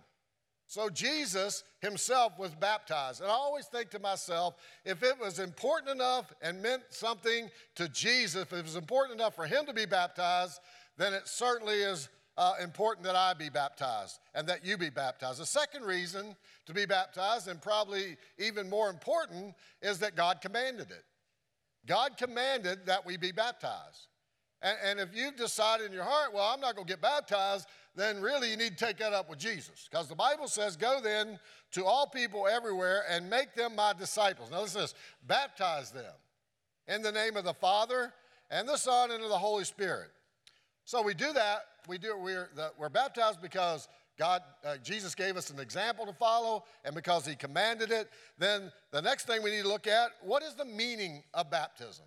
[0.72, 3.20] So Jesus himself was baptized.
[3.20, 4.54] And I always think to myself,
[4.86, 9.36] if it was important enough and meant something to Jesus, if it was important enough
[9.36, 10.60] for him to be baptized,
[10.96, 12.08] then it certainly is
[12.38, 15.42] uh, important that I be baptized and that you be baptized.
[15.42, 20.90] The second reason to be baptized, and probably even more important, is that God commanded
[20.90, 21.04] it.
[21.84, 24.06] God commanded that we be baptized.
[24.62, 27.66] And, and if you've decided in your heart, well, I'm not going to get baptized,
[27.94, 29.88] then really you need to take that up with Jesus.
[29.90, 31.38] Because the Bible says, Go then
[31.72, 34.50] to all people everywhere and make them my disciples.
[34.50, 34.94] Now, listen to this
[35.26, 36.14] baptize them
[36.88, 38.12] in the name of the Father
[38.50, 40.10] and the Son and of the Holy Spirit.
[40.84, 41.64] So we do that.
[41.88, 43.88] We do, we're, the, we're baptized because
[44.18, 48.08] God, uh, Jesus gave us an example to follow, and because He commanded it.
[48.38, 52.04] Then the next thing we need to look at what is the meaning of baptism?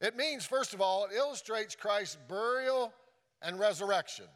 [0.00, 2.92] It means, first of all, it illustrates Christ's burial
[3.40, 4.26] and resurrection.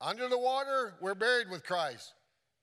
[0.00, 2.14] Under the water, we're buried with Christ.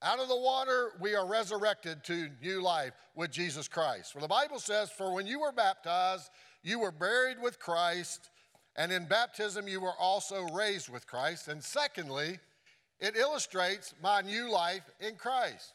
[0.02, 4.12] Out of the water, we are resurrected to new life with Jesus Christ.
[4.12, 6.30] For the Bible says, For when you were baptized,
[6.62, 8.30] you were buried with Christ,
[8.74, 11.48] and in baptism, you were also raised with Christ.
[11.48, 12.38] And secondly,
[12.98, 15.72] it illustrates my new life in Christ.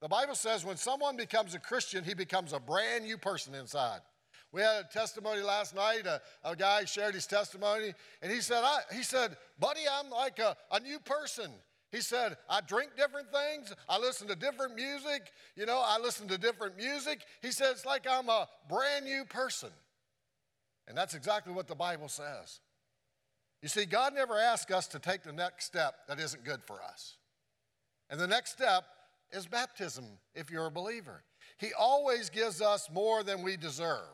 [0.00, 4.00] The Bible says when someone becomes a Christian, he becomes a brand new person inside.
[4.52, 6.06] We had a testimony last night.
[6.06, 7.92] A, a guy shared his testimony,
[8.22, 11.50] and he said, I, "He said, buddy, I'm like a, a new person."
[11.90, 13.72] He said, I drink different things.
[13.88, 15.32] I listen to different music.
[15.56, 17.22] You know, I listen to different music.
[17.40, 19.70] He said, it's like I'm a brand new person.
[20.86, 22.60] And that's exactly what the Bible says.
[23.62, 26.82] You see, God never asks us to take the next step that isn't good for
[26.82, 27.16] us.
[28.10, 28.84] And the next step
[29.32, 31.22] is baptism if you're a believer.
[31.56, 34.04] He always gives us more than we deserve.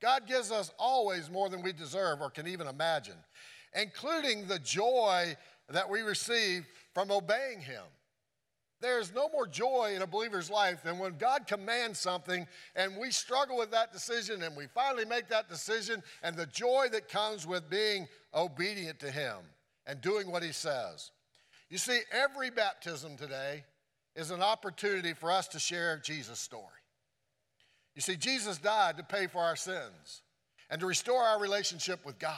[0.00, 3.16] God gives us always more than we deserve or can even imagine,
[3.74, 5.36] including the joy
[5.68, 7.82] that we receive from obeying Him.
[8.80, 12.96] There is no more joy in a believer's life than when God commands something and
[12.96, 17.08] we struggle with that decision and we finally make that decision and the joy that
[17.08, 19.36] comes with being obedient to Him
[19.86, 21.10] and doing what He says.
[21.68, 23.64] You see, every baptism today
[24.16, 26.64] is an opportunity for us to share Jesus' story.
[27.94, 30.22] You see, Jesus died to pay for our sins
[30.70, 32.36] and to restore our relationship with God.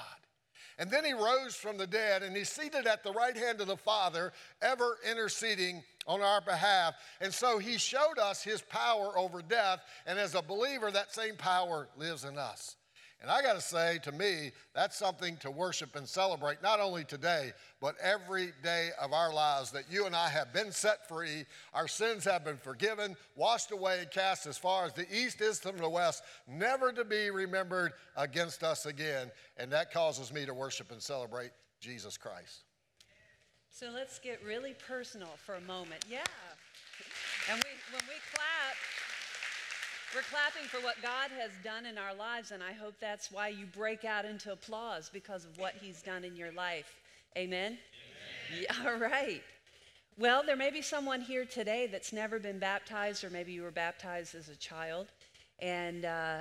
[0.78, 3.66] And then he rose from the dead and he's seated at the right hand of
[3.66, 4.32] the Father,
[4.62, 6.94] ever interceding on our behalf.
[7.20, 9.80] And so he showed us his power over death.
[10.06, 12.76] And as a believer, that same power lives in us.
[13.22, 17.04] And I got to say, to me, that's something to worship and celebrate, not only
[17.04, 21.44] today, but every day of our lives that you and I have been set free.
[21.72, 25.60] Our sins have been forgiven, washed away, and cast as far as the east is
[25.60, 29.30] from the west, never to be remembered against us again.
[29.56, 32.64] And that causes me to worship and celebrate Jesus Christ.
[33.70, 36.04] So let's get really personal for a moment.
[36.10, 36.24] Yeah.
[37.50, 38.74] And we, when we clap,
[40.14, 43.48] we're clapping for what God has done in our lives, and I hope that's why
[43.48, 47.00] you break out into applause because of what He's done in your life.
[47.36, 47.78] Amen?
[48.52, 48.66] Amen.
[48.68, 49.42] Yeah, all right.
[50.18, 53.70] Well, there may be someone here today that's never been baptized, or maybe you were
[53.70, 55.06] baptized as a child,
[55.60, 56.38] and uh,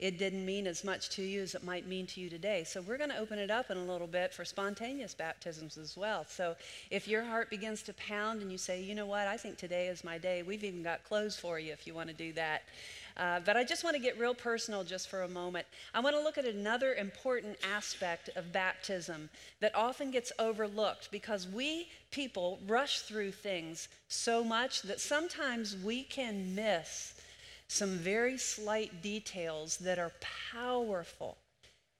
[0.00, 2.64] it didn't mean as much to you as it might mean to you today.
[2.64, 5.96] So we're going to open it up in a little bit for spontaneous baptisms as
[5.96, 6.26] well.
[6.28, 6.56] So
[6.90, 9.86] if your heart begins to pound and you say, you know what, I think today
[9.86, 12.62] is my day, we've even got clothes for you if you want to do that.
[13.16, 15.66] Uh, but I just want to get real personal just for a moment.
[15.94, 21.46] I want to look at another important aspect of baptism that often gets overlooked because
[21.48, 27.14] we people rush through things so much that sometimes we can miss
[27.68, 30.12] some very slight details that are
[30.52, 31.36] powerful.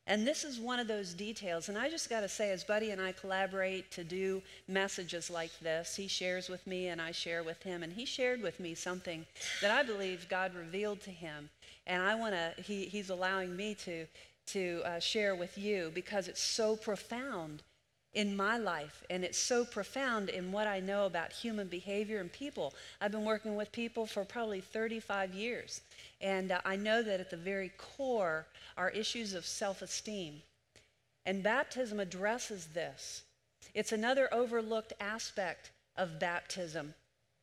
[0.07, 1.69] And this is one of those details.
[1.69, 5.57] And I just got to say, as Buddy and I collaborate to do messages like
[5.61, 7.83] this, he shares with me and I share with him.
[7.83, 9.25] And he shared with me something
[9.61, 11.51] that I believe God revealed to him.
[11.87, 14.07] And I want to, he, he's allowing me to,
[14.47, 17.63] to uh, share with you because it's so profound
[18.15, 22.31] in my life and it's so profound in what I know about human behavior and
[22.31, 22.75] people.
[23.01, 25.81] I've been working with people for probably 35 years
[26.21, 28.47] and uh, I know that at the very core
[28.77, 30.43] are issues of self esteem.
[31.25, 33.23] And baptism addresses this.
[33.75, 36.95] It's another overlooked aspect of baptism.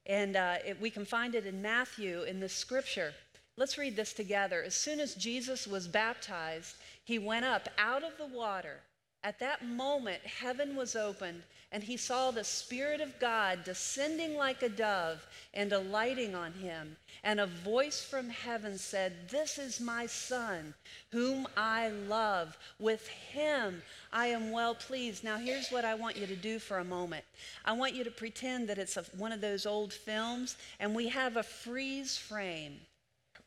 [0.06, 3.14] And uh, it, we can find it in Matthew in the scripture.
[3.58, 4.64] Let's read this together.
[4.64, 8.80] As soon as Jesus was baptized, he went up out of the water.
[9.22, 11.44] At that moment, heaven was opened,
[11.74, 16.96] and he saw the Spirit of God descending like a dove and alighting on him.
[17.22, 20.74] And a voice from heaven said, This is my Son,
[21.12, 22.58] whom I love.
[22.80, 23.82] With him
[24.14, 25.26] I am well pleased.
[25.26, 27.26] Now, here's what I want you to do for a moment
[27.66, 31.10] I want you to pretend that it's a, one of those old films, and we
[31.10, 32.80] have a freeze frame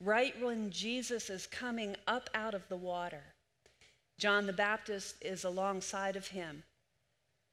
[0.00, 3.22] right when Jesus is coming up out of the water.
[4.22, 6.62] John the Baptist is alongside of him.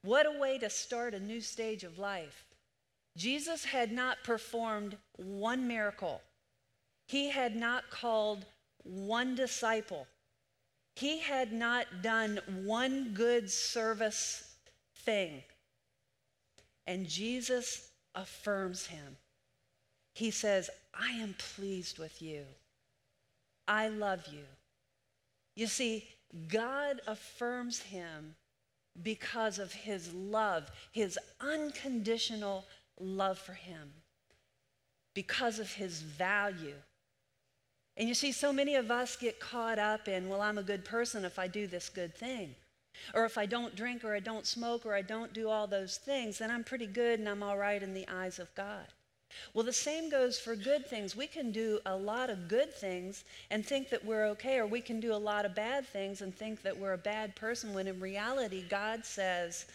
[0.03, 2.45] What a way to start a new stage of life.
[3.17, 6.21] Jesus had not performed one miracle,
[7.07, 8.45] he had not called
[8.83, 10.05] one disciple,
[10.95, 14.53] he had not done one good service
[14.95, 15.41] thing.
[16.85, 19.17] And Jesus affirms him.
[20.13, 22.43] He says, I am pleased with you.
[23.67, 24.43] I love you.
[25.55, 26.07] You see,
[26.47, 28.35] God affirms him
[29.01, 32.65] because of his love, his unconditional
[32.99, 33.93] love for him,
[35.13, 36.75] because of his value.
[37.97, 40.85] And you see, so many of us get caught up in, well, I'm a good
[40.85, 42.55] person if I do this good thing.
[43.13, 45.97] Or if I don't drink or I don't smoke or I don't do all those
[45.97, 48.87] things, then I'm pretty good and I'm all right in the eyes of God.
[49.53, 51.15] Well, the same goes for good things.
[51.15, 54.81] We can do a lot of good things and think that we're okay, or we
[54.81, 57.87] can do a lot of bad things and think that we're a bad person, when
[57.87, 59.65] in reality, God says,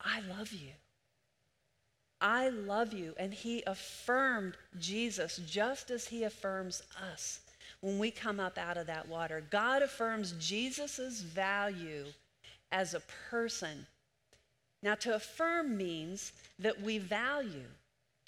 [0.00, 0.70] I love you.
[2.20, 3.14] I love you.
[3.18, 7.40] And He affirmed Jesus just as He affirms us
[7.80, 9.42] when we come up out of that water.
[9.50, 12.06] God affirms Jesus' value
[12.72, 13.86] as a person.
[14.82, 17.68] Now, to affirm means that we value.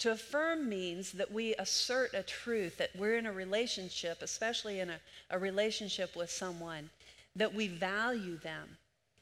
[0.03, 4.89] To affirm means that we assert a truth, that we're in a relationship, especially in
[4.89, 4.99] a,
[5.29, 6.89] a relationship with someone,
[7.37, 8.67] that we value them.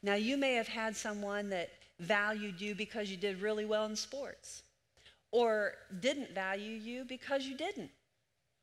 [0.02, 1.70] Now, you may have had someone that
[2.00, 4.64] valued you because you did really well in sports,
[5.30, 7.92] or didn't value you because you didn't.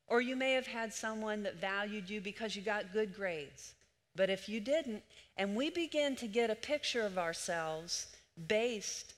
[0.06, 3.72] Or you may have had someone that valued you because you got good grades.
[4.14, 5.02] But if you didn't,
[5.38, 8.08] and we begin to get a picture of ourselves
[8.46, 9.14] based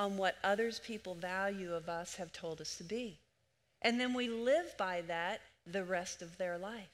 [0.00, 3.18] on what others people value of us have told us to be.
[3.82, 6.88] And then we live by that the rest of their life.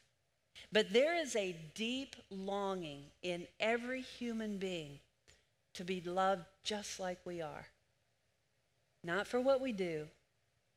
[0.72, 4.98] But there is a deep longing in every human being
[5.74, 7.68] to be loved just like we are.
[9.04, 10.08] Not for what we do,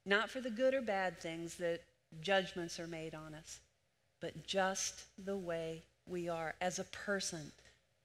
[0.06, 1.82] not for the good or bad things that
[2.22, 3.60] judgments are made on us,
[4.22, 7.52] but just the way we are as a person,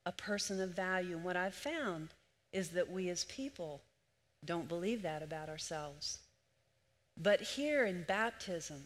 [0.06, 1.16] a person of value.
[1.16, 2.08] And what I've found
[2.54, 3.82] is that we as people
[4.44, 6.18] don't believe that about ourselves.
[7.16, 8.82] But here in baptism,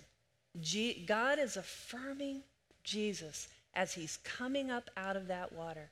[1.06, 2.42] God is affirming
[2.84, 5.90] Jesus as he's coming up out of that water.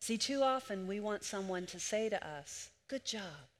[0.00, 3.50] See, too often we want someone to say to us, Good job.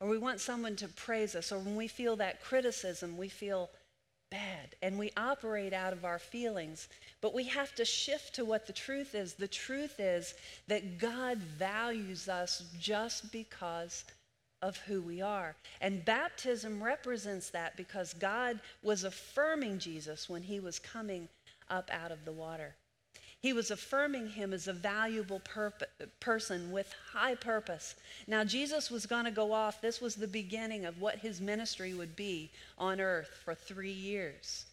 [0.00, 1.50] Or we want someone to praise us.
[1.50, 3.68] Or when we feel that criticism, we feel
[4.30, 4.76] bad.
[4.80, 6.88] And we operate out of our feelings.
[7.20, 9.34] But we have to shift to what the truth is.
[9.34, 10.34] The truth is
[10.68, 14.04] that God values us just because
[14.62, 15.54] of who we are.
[15.80, 21.28] And baptism represents that because God was affirming Jesus when he was coming
[21.70, 22.74] up out of the water.
[23.40, 25.84] He was affirming him as a valuable perp-
[26.18, 27.94] person with high purpose.
[28.26, 29.80] Now, Jesus was going to go off.
[29.80, 34.66] This was the beginning of what his ministry would be on earth for three years.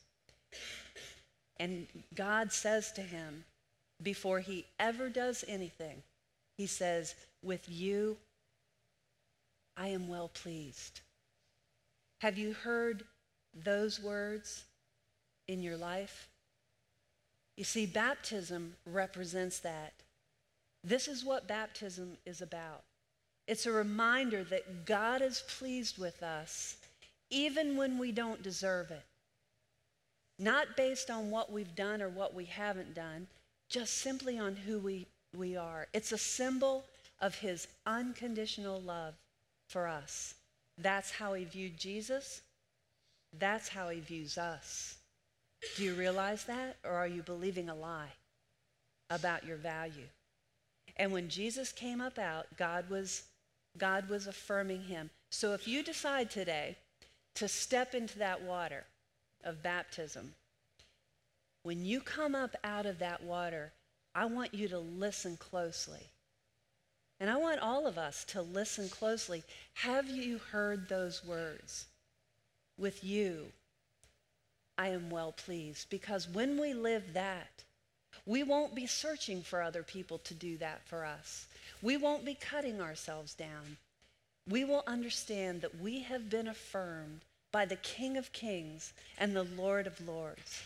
[1.57, 3.45] And God says to him,
[4.01, 6.01] before he ever does anything,
[6.57, 8.17] he says, With you,
[9.77, 11.01] I am well pleased.
[12.21, 13.03] Have you heard
[13.53, 14.63] those words
[15.47, 16.27] in your life?
[17.57, 19.93] You see, baptism represents that.
[20.83, 22.83] This is what baptism is about.
[23.47, 26.77] It's a reminder that God is pleased with us
[27.29, 29.03] even when we don't deserve it.
[30.37, 33.27] Not based on what we've done or what we haven't done,
[33.69, 35.87] just simply on who we, we are.
[35.93, 36.85] It's a symbol
[37.21, 39.15] of his unconditional love
[39.67, 40.35] for us.
[40.77, 42.41] That's how he viewed Jesus.
[43.37, 44.97] That's how he views us.
[45.75, 46.77] Do you realize that?
[46.83, 48.13] Or are you believing a lie
[49.09, 50.07] about your value?
[50.97, 53.23] And when Jesus came up out, God was,
[53.77, 55.09] God was affirming him.
[55.31, 56.77] So if you decide today
[57.35, 58.85] to step into that water
[59.43, 60.35] of baptism,
[61.63, 63.73] when you come up out of that water,
[64.13, 66.11] I want you to listen closely.
[67.19, 69.43] And I want all of us to listen closely.
[69.75, 71.85] Have you heard those words?
[72.77, 73.47] With you,
[74.77, 75.89] I am well pleased.
[75.89, 77.63] Because when we live that,
[78.25, 81.47] we won't be searching for other people to do that for us.
[81.81, 83.77] We won't be cutting ourselves down.
[84.49, 89.43] We will understand that we have been affirmed by the King of Kings and the
[89.43, 90.63] Lord of Lords.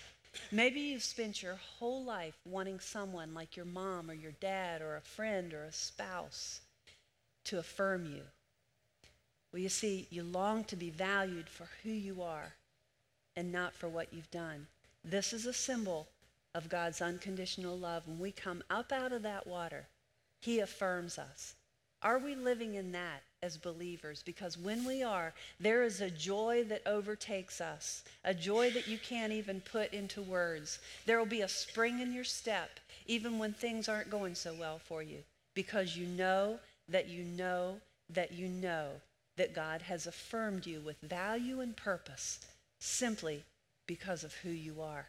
[0.51, 4.95] Maybe you've spent your whole life wanting someone like your mom or your dad or
[4.95, 6.61] a friend or a spouse
[7.45, 8.21] to affirm you.
[9.51, 12.53] Well, you see, you long to be valued for who you are
[13.35, 14.67] and not for what you've done.
[15.03, 16.07] This is a symbol
[16.53, 18.07] of God's unconditional love.
[18.07, 19.87] When we come up out of that water,
[20.39, 21.55] He affirms us.
[22.01, 24.21] Are we living in that as believers?
[24.23, 28.97] Because when we are, there is a joy that overtakes us, a joy that you
[28.97, 30.79] can't even put into words.
[31.05, 34.79] There will be a spring in your step, even when things aren't going so well
[34.79, 35.19] for you,
[35.55, 36.59] because you know
[36.89, 37.77] that you know
[38.09, 38.87] that you know
[39.37, 42.39] that God has affirmed you with value and purpose
[42.79, 43.43] simply
[43.87, 45.07] because of who you are.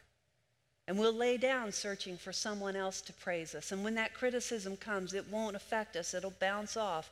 [0.87, 3.71] And we'll lay down searching for someone else to praise us.
[3.71, 6.13] And when that criticism comes, it won't affect us.
[6.13, 7.11] It'll bounce off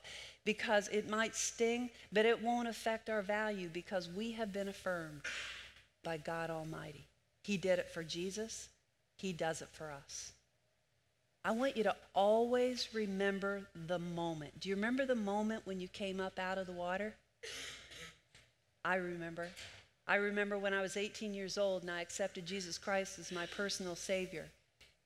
[0.49, 5.21] because it might sting, but it won't affect our value because we have been affirmed
[6.03, 7.05] by God Almighty.
[7.43, 8.67] He did it for Jesus,
[9.19, 10.31] He does it for us.
[11.45, 14.59] I want you to always remember the moment.
[14.59, 17.13] Do you remember the moment when you came up out of the water?
[18.83, 19.49] I remember.
[20.07, 23.45] I remember when I was 18 years old and I accepted Jesus Christ as my
[23.45, 24.47] personal Savior.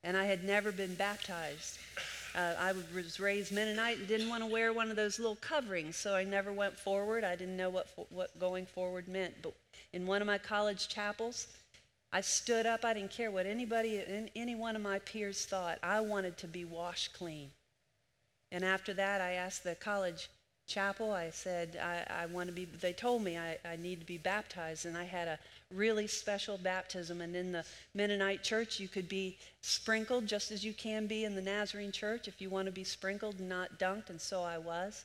[0.02, 1.78] And I had never been baptized.
[2.34, 5.96] Uh, I was raised Mennonite and didn't want to wear one of those little coverings,
[5.96, 7.22] so I never went forward.
[7.22, 9.34] I didn't know what, what going forward meant.
[9.40, 9.54] But
[9.92, 11.46] in one of my college chapels,
[12.12, 12.84] I stood up.
[12.84, 15.78] I didn't care what anybody, any one of my peers thought.
[15.82, 17.50] I wanted to be washed clean.
[18.50, 20.28] And after that, I asked the college
[20.66, 21.12] chapel.
[21.12, 24.18] I said, I, I want to be, they told me I, I need to be
[24.18, 24.86] baptized.
[24.86, 25.38] And I had a
[25.74, 27.20] really special baptism.
[27.20, 27.64] And in the
[27.94, 32.28] Mennonite church, you could be sprinkled just as you can be in the Nazarene church
[32.28, 34.10] if you want to be sprinkled and not dunked.
[34.10, 35.04] And so I was.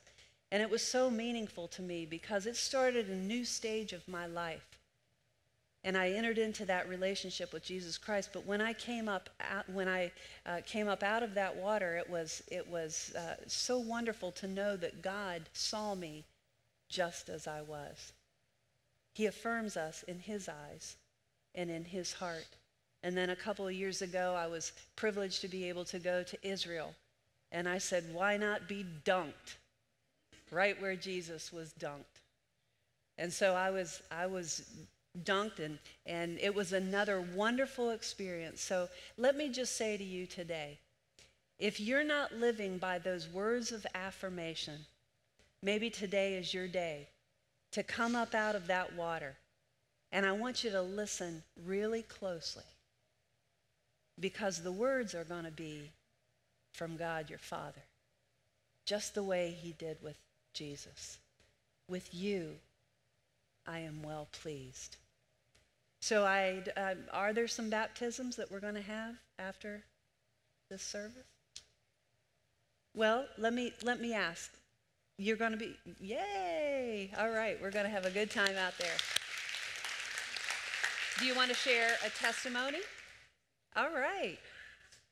[0.52, 4.26] And it was so meaningful to me because it started a new stage of my
[4.26, 4.80] life.
[5.84, 8.32] And I entered into that relationship with Jesus Christ.
[8.34, 10.12] But when I came up, out, when I
[10.46, 14.48] uh, came up out of that water, it was it was uh, so wonderful to
[14.48, 16.26] know that God saw me
[16.90, 18.12] just as I was.
[19.14, 20.98] He affirms us in His eyes
[21.56, 22.48] and in His heart.
[23.04, 26.24] And then a couple of years ago, I was privileged to be able to go
[26.24, 26.94] to Israel,
[27.52, 29.58] and I said, "Why not be dunked,
[30.52, 32.22] right where Jesus was dunked?"
[33.18, 34.70] And so I was I was
[35.24, 38.62] dunked and, and it was another wonderful experience.
[38.62, 40.80] So let me just say to you today
[41.58, 44.86] if you're not living by those words of affirmation,
[45.62, 47.10] maybe today is your day
[47.72, 49.38] to come up out of that water.
[50.12, 52.64] And I want you to listen really closely.
[54.20, 55.92] because the words are going to be
[56.74, 57.84] from God your Father,
[58.86, 60.18] just the way He did with
[60.54, 61.18] Jesus.
[61.88, 62.56] With you,
[63.68, 64.98] I am well pleased.
[66.02, 69.84] So, I, uh, are there some baptisms that we're going to have after
[70.70, 71.26] this service?
[72.96, 74.52] Well, let me let me ask.
[75.22, 77.12] You're going to be yay!
[77.20, 78.96] All right, we're going to have a good time out there.
[81.20, 82.78] Do you want to share a testimony?
[83.76, 84.38] All right.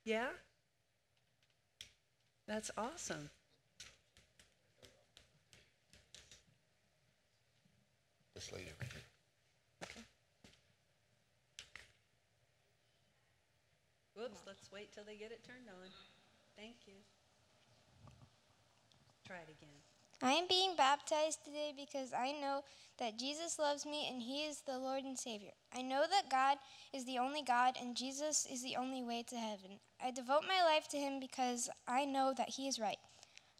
[0.05, 0.27] Yeah?
[2.47, 3.29] That's awesome.
[8.33, 9.01] This lady over here.
[9.83, 10.01] Okay.
[14.15, 15.89] Whoops, let's wait till they get it turned on.
[16.55, 16.93] Thank you.
[19.25, 19.86] Try it again.
[20.21, 22.63] I am being baptized today because I know
[22.97, 25.51] that Jesus loves me and He is the Lord and Savior.
[25.75, 26.57] I know that God
[26.91, 29.79] is the only God and Jesus is the only way to heaven.
[30.03, 32.97] I devote my life to Him because I know that He is right.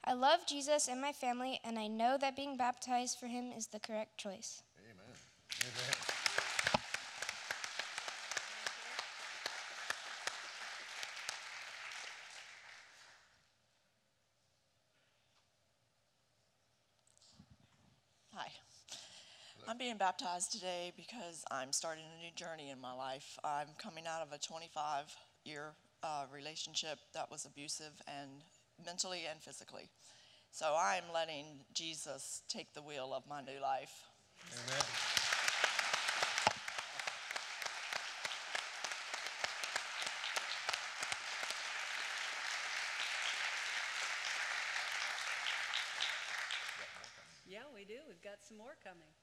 [0.03, 3.67] I love Jesus and my family, and I know that being baptized for Him is
[3.67, 4.63] the correct choice.
[4.79, 5.05] Amen.
[5.61, 6.17] Amen.
[18.33, 19.66] Hi.
[19.77, 23.37] I'm being baptized today because I'm starting a new journey in my life.
[23.43, 25.15] I'm coming out of a 25
[25.45, 28.41] year uh, relationship that was abusive and
[28.83, 29.87] mentally and physically.
[30.49, 34.05] So I'm letting Jesus take the wheel of my new life.
[34.51, 34.81] Amen.
[47.47, 47.99] Yeah, we do.
[48.07, 49.13] We've got some more coming.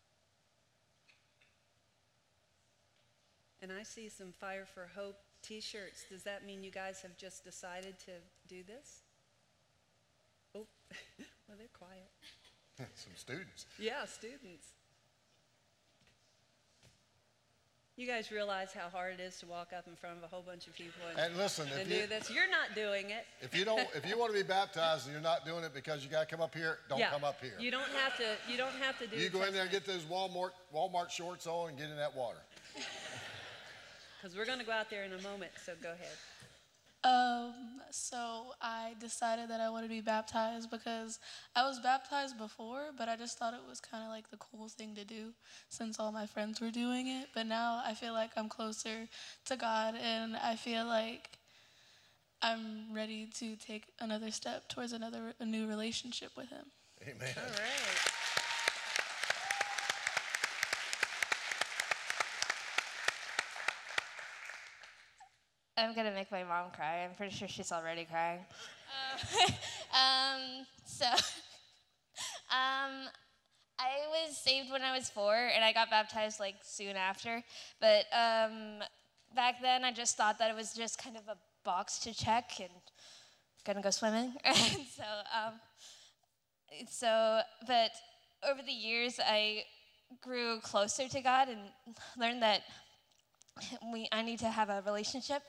[3.65, 6.05] And I see some Fire for Hope t shirts.
[6.11, 8.11] Does that mean you guys have just decided to
[8.47, 9.01] do this?
[10.55, 10.67] Oh,
[11.49, 12.11] well, they're quiet.
[12.95, 13.65] Some students.
[13.79, 14.67] Yeah, students.
[17.97, 20.43] You guys realize how hard it is to walk up in front of a whole
[20.43, 22.29] bunch of people and, And listen, if and you- do this.
[22.29, 23.25] You're not doing it.
[23.41, 26.05] If you don't, if you want to be baptized and you're not doing it because
[26.05, 27.11] you got to come up here, don't yeah.
[27.11, 27.55] come up here.
[27.59, 28.25] You don't have to.
[28.51, 29.17] You don't have to do.
[29.17, 32.15] You go in there and get those Walmart Walmart shorts on and get in that
[32.15, 32.41] water.
[34.25, 35.53] Because we're going to go out there in a moment.
[35.67, 36.17] So go ahead.
[37.05, 41.19] Um, so I decided that I wanted to be baptized because
[41.55, 44.71] I was baptized before, but I just thought it was kind of like the cool
[44.71, 45.35] thing to do
[45.69, 47.29] since all my friends were doing it.
[47.35, 49.09] But now I feel like I'm closer
[49.45, 51.29] to God and I feel like
[52.41, 56.65] I'm ready to take another step towards another a new relationship with him.
[57.07, 57.35] Amen.
[57.37, 58.14] All right.
[65.77, 67.05] I'm gonna make my mom cry.
[67.05, 68.41] I'm pretty sure she's already crying.
[69.93, 71.07] um, so,
[72.51, 73.09] um,
[73.79, 77.43] I was saved when I was four, and I got baptized like soon after.
[77.81, 78.85] But um,
[79.35, 82.53] back then, I just thought that it was just kind of a box to check
[82.61, 82.71] and
[83.65, 84.35] gonna go swimming.
[84.45, 85.05] and so,
[85.35, 85.55] um,
[86.89, 87.91] so, but
[88.49, 89.65] over the years, I
[90.23, 91.61] grew closer to God and
[92.17, 92.63] learned that
[93.93, 95.43] we I need to have a relationship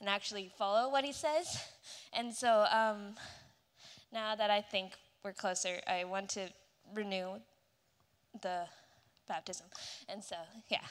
[0.00, 1.58] and actually follow what he says.
[2.12, 3.14] And so um,
[4.12, 4.92] now that I think
[5.24, 6.48] we're closer, I want to
[6.94, 7.40] renew
[8.42, 8.66] the
[9.28, 9.66] baptism.
[10.08, 10.36] And so,
[10.68, 10.84] yeah.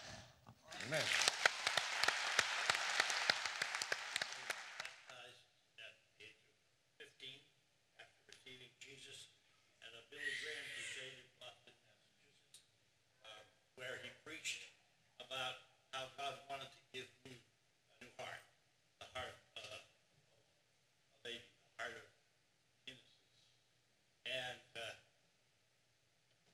[0.88, 1.02] Amen.
[4.80, 5.46] baptized
[5.78, 7.40] at the age of 15
[8.02, 9.30] after receiving Jesus
[9.86, 12.66] at a Billy Graham crusade in Boston, Massachusetts,
[13.22, 13.44] uh,
[13.78, 14.74] where he preached
[15.22, 15.62] about
[15.94, 18.42] how God wanted to give me a new heart,
[18.98, 22.06] the heart uh, of a baby, the heart of
[22.90, 23.30] innocence.
[24.26, 24.98] And uh,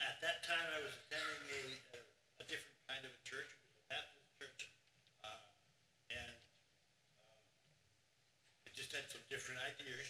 [0.03, 1.99] at that time, I was attending a, a,
[2.43, 3.47] a different kind of a church.
[3.47, 4.61] It was a Baptist church.
[5.23, 5.39] Uh,
[6.11, 6.35] and
[8.67, 10.09] I just had some different ideas,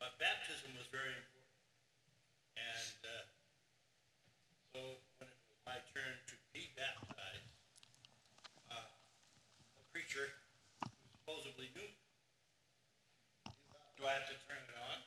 [0.00, 1.38] but baptism was very important.
[2.56, 3.24] And uh,
[4.72, 4.80] so
[5.20, 7.44] when it was my turn to be baptized,
[8.72, 10.32] uh, a preacher
[10.80, 11.92] who supposedly knew.
[14.00, 14.98] Do I have to turn it on?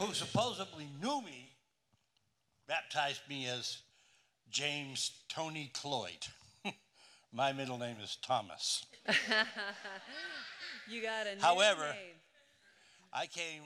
[0.06, 1.50] Who supposedly knew me,
[2.66, 3.78] baptized me as
[4.50, 6.26] James Tony Cloyd.
[7.32, 8.84] my middle name is Thomas.
[10.88, 12.16] You got a However, name.
[13.12, 13.62] I came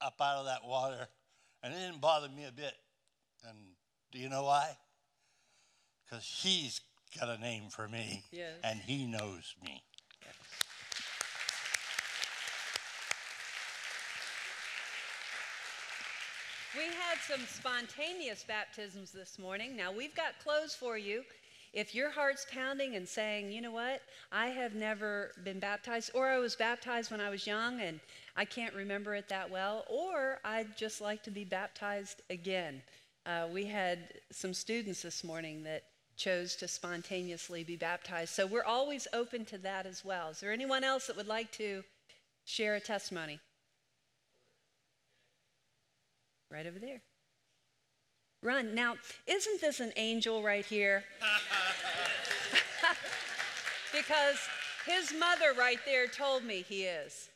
[0.00, 1.08] up out of that water
[1.62, 2.74] and it didn't bother me a bit.
[3.46, 3.56] And
[4.12, 4.76] do you know why?
[6.04, 6.80] Because he's
[7.18, 8.54] got a name for me Yes.
[8.64, 9.82] and he knows me.
[16.76, 19.74] We had some spontaneous baptisms this morning.
[19.74, 21.24] Now, we've got clothes for you.
[21.78, 24.02] If your heart's pounding and saying, you know what,
[24.32, 28.00] I have never been baptized, or I was baptized when I was young and
[28.36, 32.82] I can't remember it that well, or I'd just like to be baptized again.
[33.24, 35.84] Uh, we had some students this morning that
[36.16, 38.34] chose to spontaneously be baptized.
[38.34, 40.30] So we're always open to that as well.
[40.30, 41.84] Is there anyone else that would like to
[42.44, 43.38] share a testimony?
[46.50, 47.02] Right over there.
[48.42, 48.74] Run.
[48.74, 48.94] Now,
[49.26, 51.04] isn't this an angel right here?
[53.92, 54.36] because
[54.86, 57.28] his mother right there told me he is.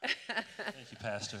[0.00, 1.38] Thank you, Pastor.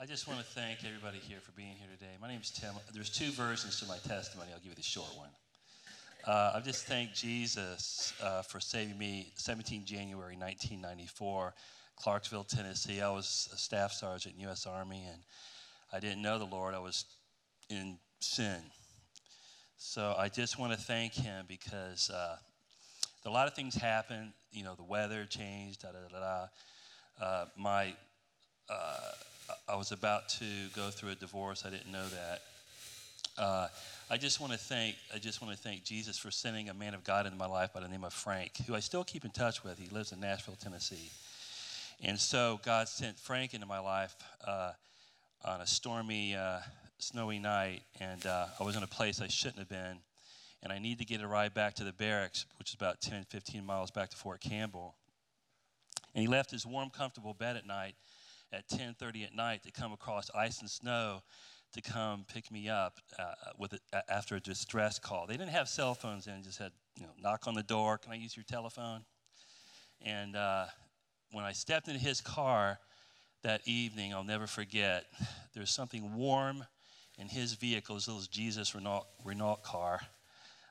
[0.00, 2.12] I just want to thank everybody here for being here today.
[2.20, 2.72] My name is Tim.
[2.94, 4.50] There's two versions to my testimony.
[4.54, 5.30] I'll give you the short one.
[6.24, 11.52] Uh, I just thank Jesus uh, for saving me 17 January 1994,
[11.96, 13.00] Clarksville, Tennessee.
[13.00, 14.66] I was a staff sergeant in U.S.
[14.66, 15.20] Army, and
[15.92, 16.74] I didn't know the Lord.
[16.74, 17.04] I was
[17.70, 18.58] in sin.
[19.76, 22.36] So I just want to thank Him because uh,
[23.24, 24.32] a lot of things happened.
[24.50, 27.24] You know, the weather changed, da da da da.
[27.24, 27.94] Uh, my
[28.70, 29.12] uh,
[29.68, 31.64] I was about to go through a divorce.
[31.64, 32.42] I didn't know that.
[33.36, 33.68] Uh,
[34.10, 36.94] I just want to thank I just want to thank Jesus for sending a man
[36.94, 39.30] of God into my life by the name of Frank, who I still keep in
[39.30, 39.78] touch with.
[39.78, 41.10] He lives in Nashville, Tennessee.
[42.02, 44.14] And so God sent Frank into my life
[44.46, 44.72] uh,
[45.44, 46.60] on a stormy, uh,
[46.98, 49.98] snowy night, and uh, I was in a place I shouldn't have been,
[50.62, 53.26] and I need to get a ride back to the barracks, which is about 10,
[53.28, 54.96] 15 miles back to Fort Campbell.
[56.14, 57.94] And he left his warm, comfortable bed at night
[58.52, 61.22] at 10:30 at night to come across ice and snow
[61.72, 65.26] to come pick me up uh, with a, after a distress call.
[65.26, 67.98] They didn't have cell phones then; just had you know knock on the door.
[67.98, 69.04] Can I use your telephone?
[70.00, 70.66] And uh,
[71.32, 72.78] when I stepped into his car
[73.42, 75.04] that evening, I'll never forget.
[75.54, 76.64] There's something warm
[77.18, 80.00] in his vehicle, his little Jesus Renault, Renault car,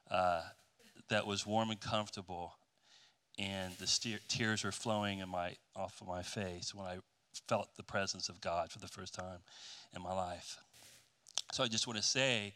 [0.09, 0.41] uh,
[1.09, 2.53] that was warm and comfortable,
[3.38, 6.97] and the steer, tears were flowing in my off of my face when I
[7.47, 9.39] felt the presence of God for the first time
[9.95, 10.57] in my life.
[11.53, 12.55] So I just want to say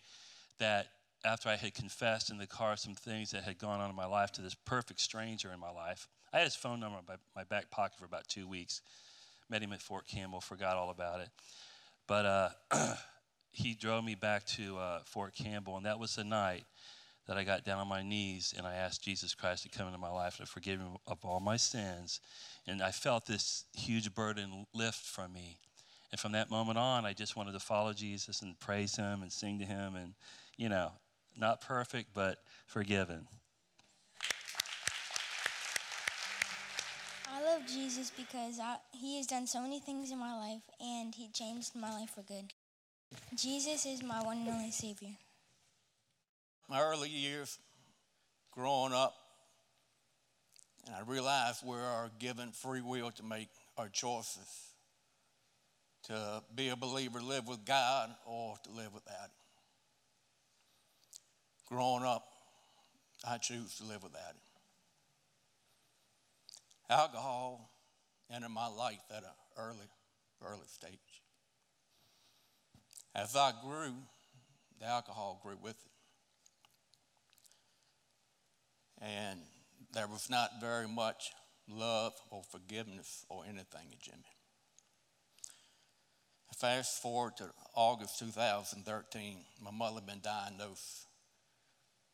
[0.60, 0.88] that
[1.24, 4.06] after I had confessed in the car some things that had gone on in my
[4.06, 7.44] life to this perfect stranger in my life, I had his phone number in my
[7.44, 8.82] back pocket for about two weeks.
[9.52, 11.30] Met him at Fort Campbell, forgot all about it.
[12.08, 12.50] But uh,
[13.52, 16.64] he drove me back to uh, Fort Campbell, and that was the night
[17.28, 20.00] that I got down on my knees and I asked Jesus Christ to come into
[20.00, 22.20] my life and forgive me of all my sins.
[22.68, 25.60] And I felt this huge burden lift from me.
[26.12, 29.32] And from that moment on, I just wanted to follow Jesus and praise him and
[29.32, 30.14] sing to him and,
[30.58, 30.92] you know,
[31.38, 33.28] not perfect, but forgiven.
[37.34, 41.14] I love Jesus because I, he has done so many things in my life and
[41.14, 42.54] he changed my life for good.
[43.36, 45.16] Jesus is my one and only Savior
[46.72, 47.60] my early years
[48.52, 49.14] growing up,
[50.86, 54.70] and I realized we are given free will to make our choices
[56.04, 59.42] to be a believer, live with God, or to live without Him.
[61.68, 62.26] Growing up,
[63.28, 64.51] I choose to live without Him.
[66.92, 67.72] Alcohol
[68.30, 69.88] entered my life at an early,
[70.46, 71.00] early stage.
[73.16, 73.94] As I grew,
[74.78, 75.92] the alcohol grew with it.
[79.02, 79.40] And
[79.94, 81.32] there was not very much
[81.70, 84.26] love or forgiveness or anything in Jimmy.
[86.58, 91.08] Fast forward to August 2013, my mother had been diagnosed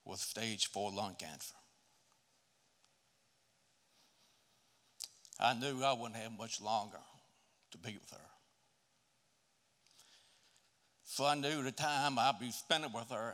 [0.05, 1.55] with stage four lung cancer.
[5.39, 6.97] I knew I wouldn't have much longer
[7.71, 8.27] to be with her.
[11.03, 13.33] So I knew the time I'd be spending with her,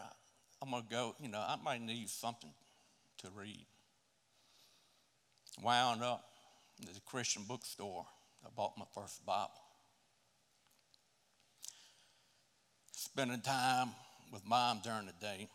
[0.61, 2.51] I'm going to go, you know, I might need something
[3.19, 3.65] to read.
[5.61, 6.23] Wound up
[6.81, 8.05] at the Christian bookstore.
[8.45, 9.51] I bought my first Bible.
[12.91, 13.89] Spending time
[14.31, 15.47] with mom during the day,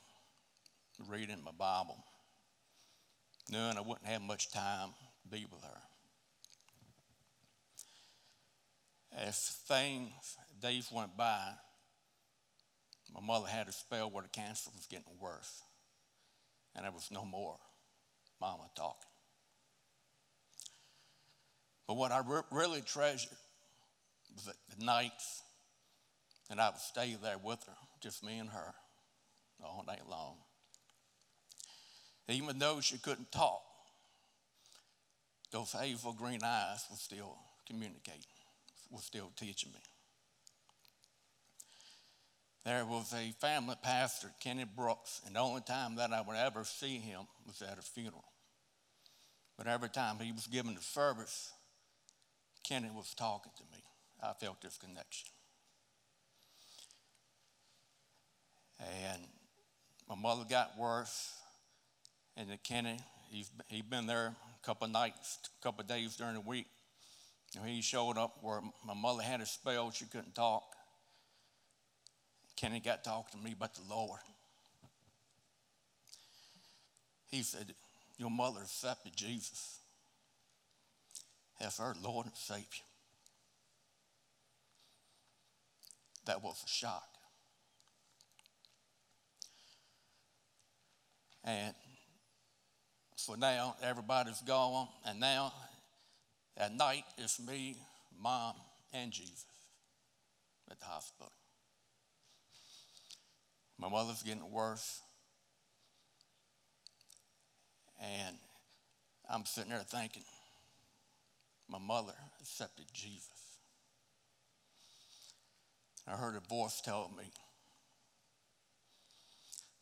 [1.08, 1.96] reading my Bible,
[3.50, 4.90] knowing I wouldn't have much time
[5.22, 5.87] to be with her.
[9.20, 10.12] As things,
[10.60, 11.52] days went by,
[13.12, 15.62] my mother had a spell where the cancer was getting worse
[16.74, 17.56] and there was no more
[18.40, 19.10] mama talking.
[21.86, 23.36] But what I re- really treasured
[24.34, 25.42] was the nights
[26.50, 28.74] and I would stay there with her, just me and her,
[29.64, 30.36] all night long.
[32.28, 33.62] Even though she couldn't talk,
[35.50, 38.22] those hazel green eyes were still communicating,
[38.90, 39.80] were still teaching me.
[42.64, 46.64] There was a family pastor, Kenny Brooks, and the only time that I would ever
[46.64, 48.24] see him was at a funeral.
[49.56, 51.50] But every time he was giving the service,
[52.62, 53.82] Kenny was talking to me.
[54.22, 55.28] I felt this connection.
[58.80, 59.22] And
[60.08, 61.32] my mother got worse,
[62.36, 62.98] and then Kenny,
[63.30, 66.66] he's he'd been there a couple nights, a couple days during the week.
[67.64, 70.64] He showed up where my mother had a spell, she couldn't talk.
[72.56, 74.20] Kenny got talking to me about the Lord.
[77.30, 77.74] He said,
[78.16, 79.78] Your mother accepted Jesus
[81.60, 82.84] as her Lord and Savior.
[86.26, 87.08] That was a shock.
[91.44, 91.74] And
[93.16, 95.52] so now everybody's gone, and now
[96.58, 97.76] at night it's me,
[98.20, 98.54] mom,
[98.92, 99.46] and Jesus
[100.70, 101.32] at the hospital.
[103.78, 105.00] My mother's getting worse.
[108.00, 108.36] And
[109.30, 110.22] I'm sitting there thinking,
[111.68, 113.28] my mother accepted Jesus.
[116.06, 117.24] I heard a voice tell me,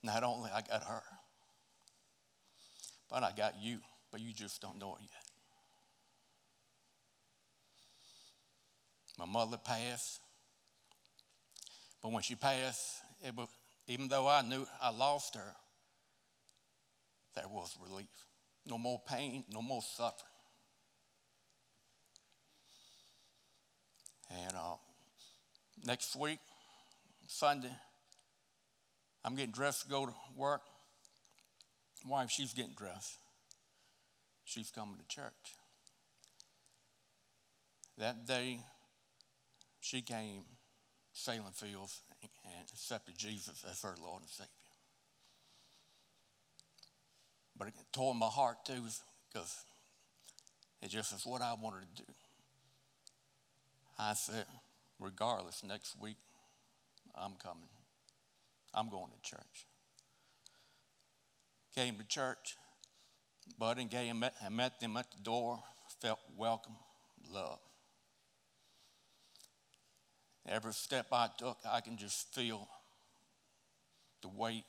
[0.03, 1.03] not only I got her,
[3.11, 3.79] but I got you,
[4.11, 5.26] but you just don't know it yet.
[9.19, 10.21] My mother passed,
[12.03, 13.03] but when she passed,
[13.35, 13.49] was,
[13.89, 15.55] even though I knew I lost her,
[17.35, 18.07] there was relief.
[18.67, 20.33] No more pain, no more suffering.
[24.31, 24.77] And uh,
[25.85, 26.39] next week,
[27.29, 27.71] Sunday,
[29.25, 30.63] I'm getting dressed to go to work.
[32.09, 33.19] Wife, she's getting dressed.
[34.45, 35.33] She's coming to church.
[37.99, 38.61] That day,
[39.87, 40.43] she came
[41.13, 42.03] Salem Fields
[42.45, 44.51] and accepted Jesus as her Lord and Savior.
[47.57, 48.83] But it tore my heart too
[49.33, 49.65] because
[50.83, 52.13] it just is what I wanted to do.
[53.97, 54.45] I said,
[54.99, 56.17] regardless, next week
[57.15, 57.69] I'm coming.
[58.75, 59.67] I'm going to church.
[61.77, 62.57] Came to church,
[63.57, 65.61] Bud and Gay met, met them at the door,
[66.01, 66.75] felt welcome,
[67.33, 67.66] loved.
[70.49, 72.69] Every step I took, I can just feel
[74.23, 74.65] the weight,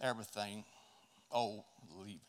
[0.00, 0.64] everything
[1.32, 1.64] oh, old
[1.98, 2.20] leaving.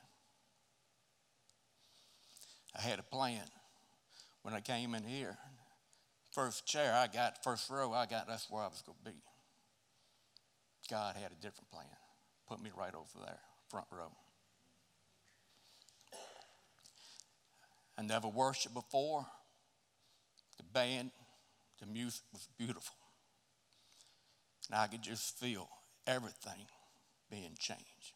[2.78, 3.44] I had a plan
[4.44, 5.38] when I came in here.
[6.32, 9.18] First chair I got, first row I got, that's where I was going to be.
[10.90, 11.86] God had a different plan.
[12.48, 14.12] Put me right over there, front row.
[17.98, 19.26] I never worshiped before.
[20.58, 21.12] The band,
[21.80, 22.96] the music was beautiful.
[24.70, 25.70] And I could just feel
[26.06, 26.66] everything
[27.30, 28.14] being changed.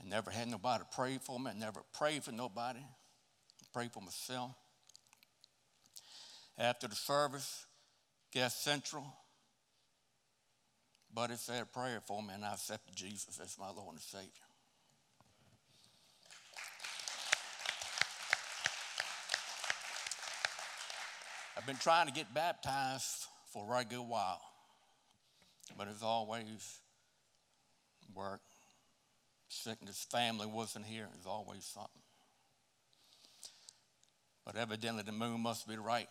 [0.00, 1.50] I never had nobody pray for me.
[1.50, 2.80] I never prayed for nobody.
[2.80, 4.52] I prayed for myself.
[6.58, 7.66] After the service,
[8.32, 9.04] Guest Central,
[11.12, 14.45] Buddy said a prayer for me, and I accepted Jesus as my Lord and Savior.
[21.56, 24.40] I've been trying to get baptized for a good while,
[25.78, 26.80] but as always,
[28.14, 28.40] work,
[29.48, 31.06] sickness, family wasn't here.
[31.12, 32.02] There's always something.
[34.44, 36.08] But evidently, the moon must be right.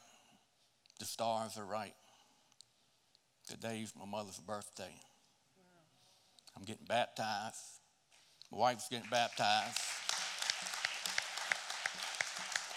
[0.99, 1.93] The stars are right.
[3.47, 4.93] Today's my mother's birthday.
[6.57, 7.57] I'm getting baptized.
[8.51, 9.77] My wife's getting baptized.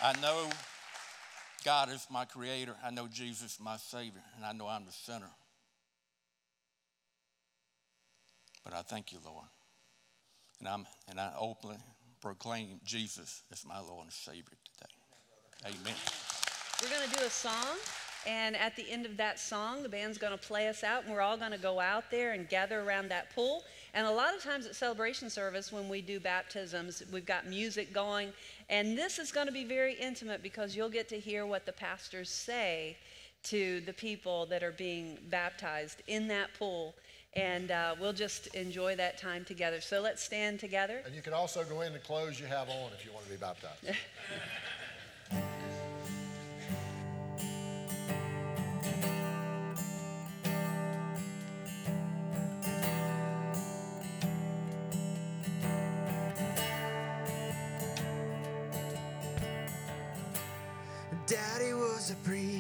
[0.02, 0.50] I know
[1.68, 2.74] God is my creator.
[2.82, 5.28] I know Jesus is my Savior, and I know I'm the sinner.
[8.64, 9.44] But I thank you, Lord.
[10.60, 11.76] And, I'm, and I openly
[12.22, 15.76] proclaim Jesus as my Lord and Savior today.
[15.78, 15.94] Amen.
[16.80, 17.76] We're going to do a song,
[18.26, 21.12] and at the end of that song, the band's going to play us out, and
[21.12, 23.62] we're all going to go out there and gather around that pool.
[23.94, 27.92] And a lot of times at celebration service, when we do baptisms, we've got music
[27.92, 28.32] going,
[28.68, 31.72] and this is going to be very intimate because you'll get to hear what the
[31.72, 32.96] pastors say
[33.44, 36.94] to the people that are being baptized in that pool.
[37.34, 39.80] And uh, we'll just enjoy that time together.
[39.80, 41.02] So let's stand together.
[41.04, 43.30] And you can also go in the clothes you have on if you want to
[43.30, 43.84] be baptized.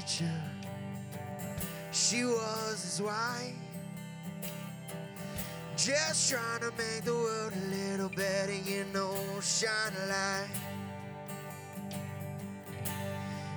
[0.08, 0.32] preacher,
[1.92, 3.54] she was his wife.
[5.76, 10.48] Just trying to make the world a little better, you know, shine a light.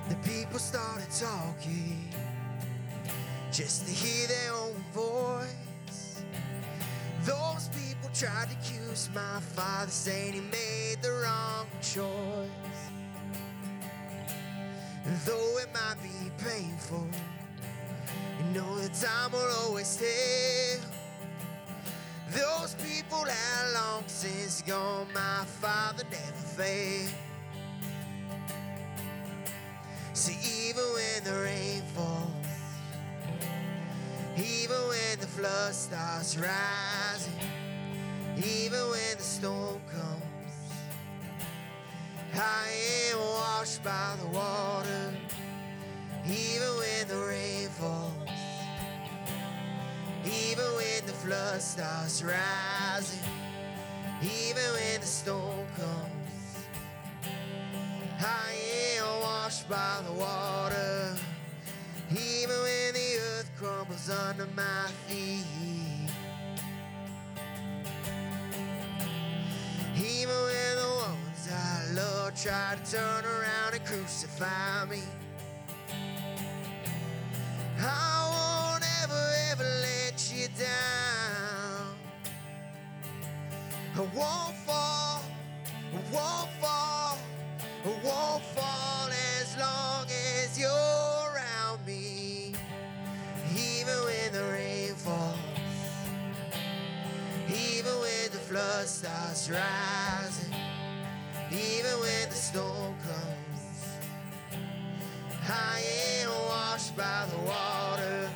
[0.08, 2.08] The people started talking
[3.50, 6.22] just to hear their own voice.
[7.24, 12.81] Those people tried to accuse my father, saying he made the wrong choice.
[15.26, 17.06] Though it might be painful,
[18.38, 20.80] you know that time will always tell.
[22.30, 27.12] Those people that long since gone, my father never failed.
[30.14, 30.38] See,
[30.70, 32.46] even when the rain falls,
[34.38, 37.38] even when the flood starts rising,
[38.38, 40.11] even when the storm comes,
[42.34, 42.68] I
[43.10, 45.12] am washed by the water,
[46.24, 48.12] even when the rain falls.
[50.24, 53.18] Even when the flood starts rising,
[54.22, 56.66] even when the storm comes,
[58.20, 58.54] I
[58.98, 61.16] am washed by the water.
[62.10, 65.44] Even when the earth crumbles under my feet,
[69.96, 70.71] even when
[72.22, 75.02] Love try to turn around and crucify me.
[77.80, 81.96] I won't ever, ever let you down.
[83.96, 85.24] I won't fall,
[85.74, 87.18] I won't fall,
[87.84, 89.08] I won't fall
[89.40, 92.54] as long as you're around me.
[93.50, 95.38] Even when the rain falls,
[97.48, 100.51] even when the flood starts rising,
[101.52, 103.60] even when the storm comes.
[105.48, 105.82] I
[106.22, 108.30] am washed by the water,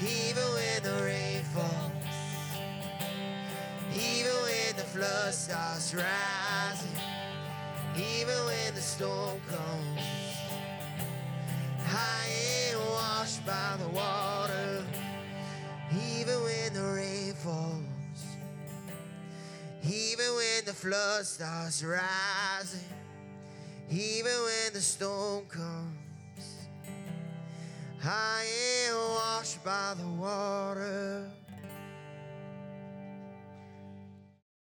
[0.00, 1.92] even when the rain falls,
[3.92, 6.96] even when the flood starts rising,
[7.96, 10.00] even when the storm comes.
[11.88, 12.28] I
[12.70, 14.84] am washed by the water,
[15.92, 17.93] even when the rain falls,
[19.86, 22.80] even when the flood starts rising.
[23.90, 26.56] Even when the storm comes,
[28.02, 28.44] I
[28.88, 31.30] am washed by the water.